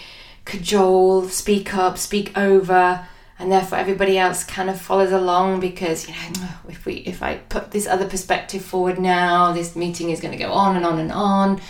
cajole, 0.45 1.30
speak 1.30 1.76
up, 1.76 1.97
speak 1.97 2.36
over, 2.36 3.08
and 3.39 3.52
therefore 3.52 3.78
everybody 3.78 4.17
else 4.17 4.43
kind 4.43 4.69
of 4.69 4.80
follows 4.80 5.12
along 5.12 5.60
because 5.60 6.08
you 6.08 6.13
know 6.41 6.50
if 6.69 6.86
we 6.86 6.95
if 6.95 7.21
I 7.21 7.38
put 7.38 7.71
this 7.71 7.88
other 7.88 8.08
perspective 8.08 8.63
forward 8.63 9.00
now, 9.00 9.54
this 9.54 9.76
meeting 9.76 10.10
is 10.10 10.19
going 10.21 10.38
to 10.38 10.43
go 10.43 10.52
on 10.52 10.76
and 10.76 10.86
on 10.86 11.00
and 11.00 11.12
on. 11.12 11.62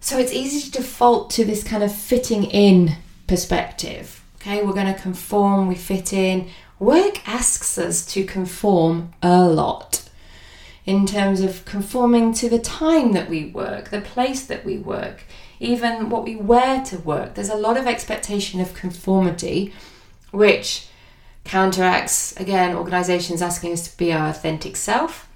So 0.00 0.18
it's 0.18 0.32
easy 0.32 0.70
to 0.70 0.78
default 0.78 1.30
to 1.30 1.44
this 1.44 1.64
kind 1.64 1.82
of 1.82 1.92
fitting 1.92 2.44
in 2.44 2.96
perspective. 3.26 4.22
Okay, 4.36 4.62
we're 4.62 4.72
going 4.72 4.92
to 4.94 5.00
conform, 5.00 5.66
we 5.66 5.74
fit 5.74 6.12
in, 6.12 6.48
Work 6.78 7.26
asks 7.26 7.78
us 7.78 8.04
to 8.12 8.24
conform 8.24 9.14
a 9.22 9.42
lot 9.44 10.10
in 10.84 11.06
terms 11.06 11.40
of 11.40 11.64
conforming 11.64 12.34
to 12.34 12.50
the 12.50 12.58
time 12.58 13.12
that 13.12 13.30
we 13.30 13.46
work, 13.46 13.88
the 13.88 14.02
place 14.02 14.44
that 14.46 14.64
we 14.64 14.76
work, 14.76 15.24
even 15.58 16.10
what 16.10 16.22
we 16.22 16.36
wear 16.36 16.84
to 16.84 16.98
work. 16.98 17.34
There's 17.34 17.48
a 17.48 17.56
lot 17.56 17.78
of 17.78 17.86
expectation 17.86 18.60
of 18.60 18.74
conformity, 18.74 19.72
which 20.36 20.86
counteracts, 21.44 22.38
again, 22.38 22.76
organizations 22.76 23.40
asking 23.40 23.72
us 23.72 23.88
to 23.88 23.96
be 23.96 24.12
our 24.12 24.28
authentic 24.28 24.76
self. 24.76 25.28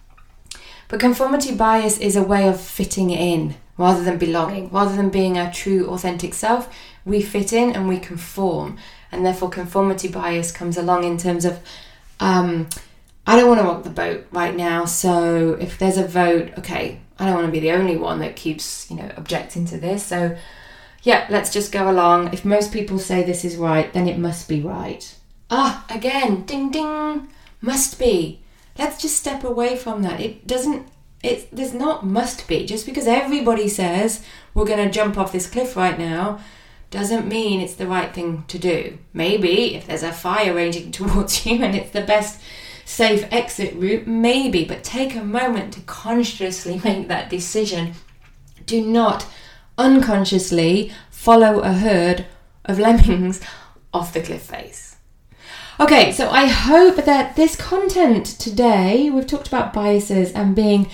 But 0.88 1.00
conformity 1.00 1.54
bias 1.54 1.98
is 1.98 2.16
a 2.16 2.22
way 2.22 2.48
of 2.48 2.60
fitting 2.60 3.10
in 3.10 3.54
rather 3.78 4.02
than 4.02 4.18
belonging, 4.18 4.70
rather 4.70 4.94
than 4.94 5.08
being 5.08 5.38
our 5.38 5.50
true 5.52 5.88
authentic 5.88 6.34
self. 6.34 6.68
We 7.04 7.22
fit 7.22 7.52
in 7.52 7.72
and 7.72 7.88
we 7.88 7.98
conform 7.98 8.76
and 9.12 9.24
therefore 9.24 9.50
conformity 9.50 10.08
bias 10.08 10.52
comes 10.52 10.76
along 10.76 11.04
in 11.04 11.16
terms 11.16 11.44
of 11.44 11.60
um, 12.18 12.68
I 13.26 13.36
don't 13.36 13.48
want 13.48 13.60
to 13.60 13.66
rock 13.66 13.82
the 13.84 13.90
boat 13.90 14.26
right 14.32 14.54
now. 14.54 14.84
So 14.84 15.54
if 15.54 15.78
there's 15.78 15.96
a 15.96 16.06
vote, 16.06 16.50
okay, 16.58 17.00
I 17.18 17.26
don't 17.26 17.34
want 17.34 17.46
to 17.46 17.52
be 17.52 17.60
the 17.60 17.72
only 17.72 17.96
one 17.96 18.18
that 18.20 18.36
keeps 18.36 18.90
you 18.90 18.96
know 18.96 19.10
objecting 19.16 19.64
to 19.66 19.78
this. 19.78 20.04
So 20.04 20.36
yeah, 21.02 21.26
let's 21.30 21.52
just 21.52 21.72
go 21.72 21.90
along. 21.90 22.32
If 22.32 22.44
most 22.44 22.72
people 22.72 22.98
say 22.98 23.22
this 23.22 23.44
is 23.44 23.56
right, 23.56 23.92
then 23.92 24.06
it 24.08 24.18
must 24.18 24.48
be 24.48 24.60
right. 24.60 25.14
Ah, 25.50 25.84
again, 25.88 26.44
ding 26.44 26.70
ding, 26.70 27.28
must 27.60 27.98
be. 27.98 28.40
Let's 28.78 29.00
just 29.00 29.16
step 29.16 29.42
away 29.42 29.76
from 29.76 30.02
that. 30.02 30.20
It 30.20 30.46
doesn't, 30.46 30.86
it's, 31.22 31.44
there's 31.52 31.74
not 31.74 32.06
must 32.06 32.46
be. 32.46 32.66
Just 32.66 32.86
because 32.86 33.06
everybody 33.06 33.68
says 33.68 34.24
we're 34.54 34.66
going 34.66 34.86
to 34.86 34.92
jump 34.92 35.18
off 35.18 35.32
this 35.32 35.48
cliff 35.48 35.76
right 35.76 35.98
now 35.98 36.40
doesn't 36.90 37.28
mean 37.28 37.60
it's 37.60 37.74
the 37.74 37.86
right 37.86 38.12
thing 38.12 38.44
to 38.48 38.58
do. 38.58 38.98
Maybe 39.12 39.74
if 39.74 39.86
there's 39.86 40.02
a 40.02 40.12
fire 40.12 40.54
raging 40.54 40.92
towards 40.92 41.46
you 41.46 41.62
and 41.62 41.74
it's 41.74 41.90
the 41.90 42.02
best 42.02 42.40
safe 42.84 43.26
exit 43.30 43.74
route, 43.74 44.06
maybe, 44.06 44.64
but 44.64 44.84
take 44.84 45.14
a 45.14 45.22
moment 45.22 45.72
to 45.74 45.80
consciously 45.80 46.80
make 46.84 47.08
that 47.08 47.30
decision. 47.30 47.94
Do 48.66 48.84
not 48.84 49.26
unconsciously 49.78 50.92
follow 51.10 51.60
a 51.60 51.72
herd 51.72 52.26
of 52.64 52.78
lemmings 52.78 53.40
off 53.92 54.12
the 54.12 54.20
cliff 54.20 54.42
face. 54.42 54.96
Okay, 55.78 56.12
so 56.12 56.28
I 56.30 56.46
hope 56.46 57.04
that 57.04 57.36
this 57.36 57.56
content 57.56 58.26
today, 58.26 59.08
we've 59.08 59.26
talked 59.26 59.48
about 59.48 59.72
biases 59.72 60.32
and 60.32 60.54
being 60.54 60.90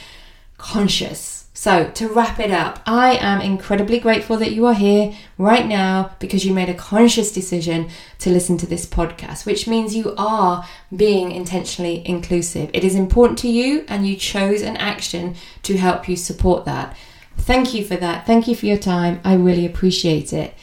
conscious 0.59 1.37
so, 1.59 1.91
to 1.93 2.09
wrap 2.09 2.39
it 2.39 2.51
up, 2.51 2.83
I 2.85 3.17
am 3.17 3.41
incredibly 3.41 3.99
grateful 3.99 4.37
that 4.37 4.53
you 4.53 4.67
are 4.67 4.75
here 4.75 5.15
right 5.39 5.67
now 5.67 6.15
because 6.19 6.45
you 6.45 6.53
made 6.53 6.69
a 6.69 6.75
conscious 6.75 7.33
decision 7.33 7.89
to 8.19 8.29
listen 8.29 8.59
to 8.59 8.67
this 8.67 8.85
podcast, 8.85 9.47
which 9.47 9.67
means 9.67 9.97
you 9.97 10.15
are 10.19 10.69
being 10.95 11.33
intentionally 11.33 12.07
inclusive. 12.07 12.69
It 12.75 12.85
is 12.85 12.95
important 12.95 13.39
to 13.39 13.49
you 13.49 13.87
and 13.89 14.07
you 14.07 14.17
chose 14.17 14.61
an 14.61 14.77
action 14.77 15.35
to 15.63 15.79
help 15.79 16.11
you 16.11 16.17
support 16.17 16.67
that. 16.67 16.95
Thank 17.37 17.75
you 17.75 17.85
for 17.85 17.97
that. 17.97 18.27
Thank 18.27 18.49
you 18.49 18.57
for 18.57 18.67
your 18.67 18.79
time. 18.79 19.21
I 19.25 19.35
really 19.35 19.67
appreciate 19.67 20.33
it. 20.33 20.55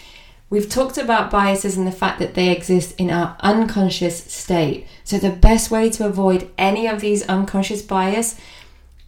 We've 0.49 0.69
talked 0.69 0.99
about 0.99 1.31
biases 1.31 1.77
and 1.77 1.87
the 1.87 1.91
fact 1.91 2.19
that 2.19 2.35
they 2.35 2.49
exist 2.51 2.93
in 2.99 3.09
our 3.09 3.35
unconscious 3.39 4.23
state. 4.31 4.85
So, 5.03 5.17
the 5.17 5.31
best 5.31 5.71
way 5.71 5.89
to 5.89 6.05
avoid 6.05 6.49
any 6.59 6.85
of 6.85 7.01
these 7.01 7.27
unconscious 7.27 7.81
bias 7.81 8.39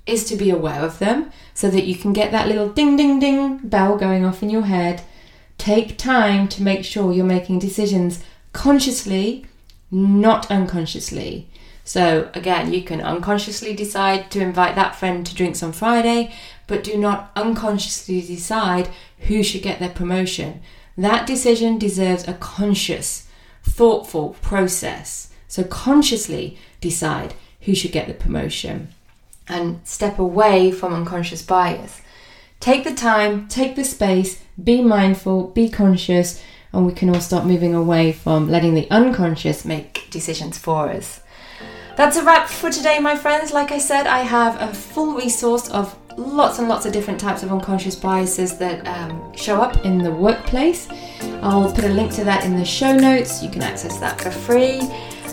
is 0.07 0.23
to 0.25 0.35
be 0.35 0.49
aware 0.49 0.81
of 0.81 0.99
them 0.99 1.31
so 1.53 1.69
that 1.69 1.85
you 1.85 1.95
can 1.95 2.13
get 2.13 2.31
that 2.31 2.47
little 2.47 2.69
ding 2.69 2.95
ding 2.95 3.19
ding 3.19 3.57
bell 3.59 3.97
going 3.97 4.25
off 4.25 4.41
in 4.41 4.49
your 4.49 4.63
head. 4.63 5.03
Take 5.57 5.97
time 5.97 6.47
to 6.49 6.63
make 6.63 6.83
sure 6.83 7.13
you're 7.13 7.25
making 7.25 7.59
decisions 7.59 8.23
consciously, 8.53 9.45
not 9.91 10.49
unconsciously. 10.49 11.47
So, 11.83 12.31
again, 12.33 12.73
you 12.73 12.81
can 12.81 12.99
unconsciously 13.01 13.75
decide 13.75 14.31
to 14.31 14.41
invite 14.41 14.73
that 14.73 14.95
friend 14.95 15.23
to 15.25 15.35
drinks 15.35 15.61
on 15.61 15.71
Friday, 15.71 16.33
but 16.67 16.83
do 16.83 16.97
not 16.97 17.31
unconsciously 17.35 18.21
decide 18.21 18.89
who 19.19 19.43
should 19.43 19.61
get 19.61 19.79
their 19.79 19.89
promotion. 19.89 20.61
That 20.97 21.27
decision 21.27 21.77
deserves 21.77 22.27
a 22.27 22.33
conscious, 22.33 23.27
thoughtful 23.63 24.35
process. 24.41 25.31
So, 25.47 25.63
consciously 25.63 26.57
decide 26.81 27.33
who 27.61 27.75
should 27.75 27.91
get 27.91 28.07
the 28.07 28.13
promotion 28.13 28.89
and 29.47 29.79
step 29.85 30.19
away 30.19 30.71
from 30.71 30.93
unconscious 30.93 31.41
bias. 31.41 32.01
Take 32.59 32.83
the 32.83 32.93
time, 32.93 33.47
take 33.47 33.75
the 33.75 33.83
space, 33.83 34.41
be 34.61 34.81
mindful, 34.81 35.49
be 35.49 35.69
conscious, 35.69 36.41
and 36.73 36.85
we 36.85 36.93
can 36.93 37.09
all 37.09 37.21
start 37.21 37.45
moving 37.45 37.75
away 37.75 38.11
from 38.11 38.49
letting 38.49 38.73
the 38.73 38.89
unconscious 38.89 39.65
make 39.65 40.07
decisions 40.09 40.57
for 40.57 40.89
us. 40.89 41.21
That's 41.95 42.17
a 42.17 42.23
wrap 42.23 42.49
for 42.49 42.69
today, 42.69 42.99
my 42.99 43.15
friends. 43.15 43.53
Like 43.53 43.71
I 43.71 43.77
said, 43.77 44.07
I 44.07 44.19
have 44.19 44.61
a 44.61 44.73
full 44.73 45.13
resource 45.15 45.69
of 45.69 45.97
lots 46.17 46.59
and 46.59 46.67
lots 46.67 46.85
of 46.85 46.93
different 46.93 47.19
types 47.19 47.43
of 47.43 47.51
unconscious 47.51 47.95
biases 47.95 48.57
that 48.57 48.85
um, 48.87 49.33
show 49.35 49.61
up 49.61 49.85
in 49.85 49.97
the 49.97 50.11
workplace. 50.11 50.87
I'll 51.41 51.71
put 51.71 51.83
a 51.83 51.89
link 51.89 52.13
to 52.13 52.23
that 52.23 52.45
in 52.45 52.55
the 52.55 52.65
show 52.65 52.95
notes. 52.95 53.43
You 53.43 53.49
can 53.49 53.61
access 53.61 53.97
that 53.99 54.19
for 54.19 54.31
free. 54.31 54.79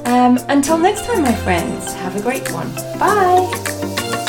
Um, 0.05 0.38
until 0.49 0.79
next 0.79 1.07
time, 1.07 1.23
my 1.23 1.35
friends, 1.35 1.92
have 1.95 2.16
a 2.16 2.23
great 2.23 2.51
one. 2.53 2.73
Bye. 2.99 4.21